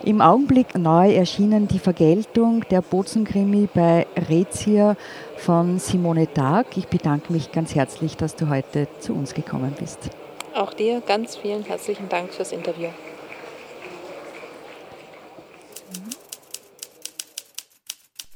Im 0.03 0.21
Augenblick 0.21 0.77
neu 0.77 1.15
erschienen 1.15 1.69
die 1.69 1.79
Vergeltung 1.79 2.65
der 2.69 2.83
Bozenkrimi 2.83 3.69
bei 3.73 4.09
Rezia 4.29 4.97
von 5.37 5.79
Simone 5.79 6.27
Tag. 6.35 6.77
Ich 6.77 6.89
bedanke 6.89 7.33
mich 7.33 7.53
ganz 7.53 7.77
herzlich, 7.77 8.17
dass 8.17 8.35
du 8.35 8.49
heute 8.49 8.89
zu 8.99 9.15
uns 9.15 9.35
gekommen 9.35 9.73
bist. 9.79 10.11
Auch 10.53 10.75
dir 10.75 11.01
ganz 11.01 11.37
vielen 11.37 11.63
herzlichen 11.63 12.09
Dank 12.09 12.35
fürs 12.35 12.51
Interview. 12.51 12.89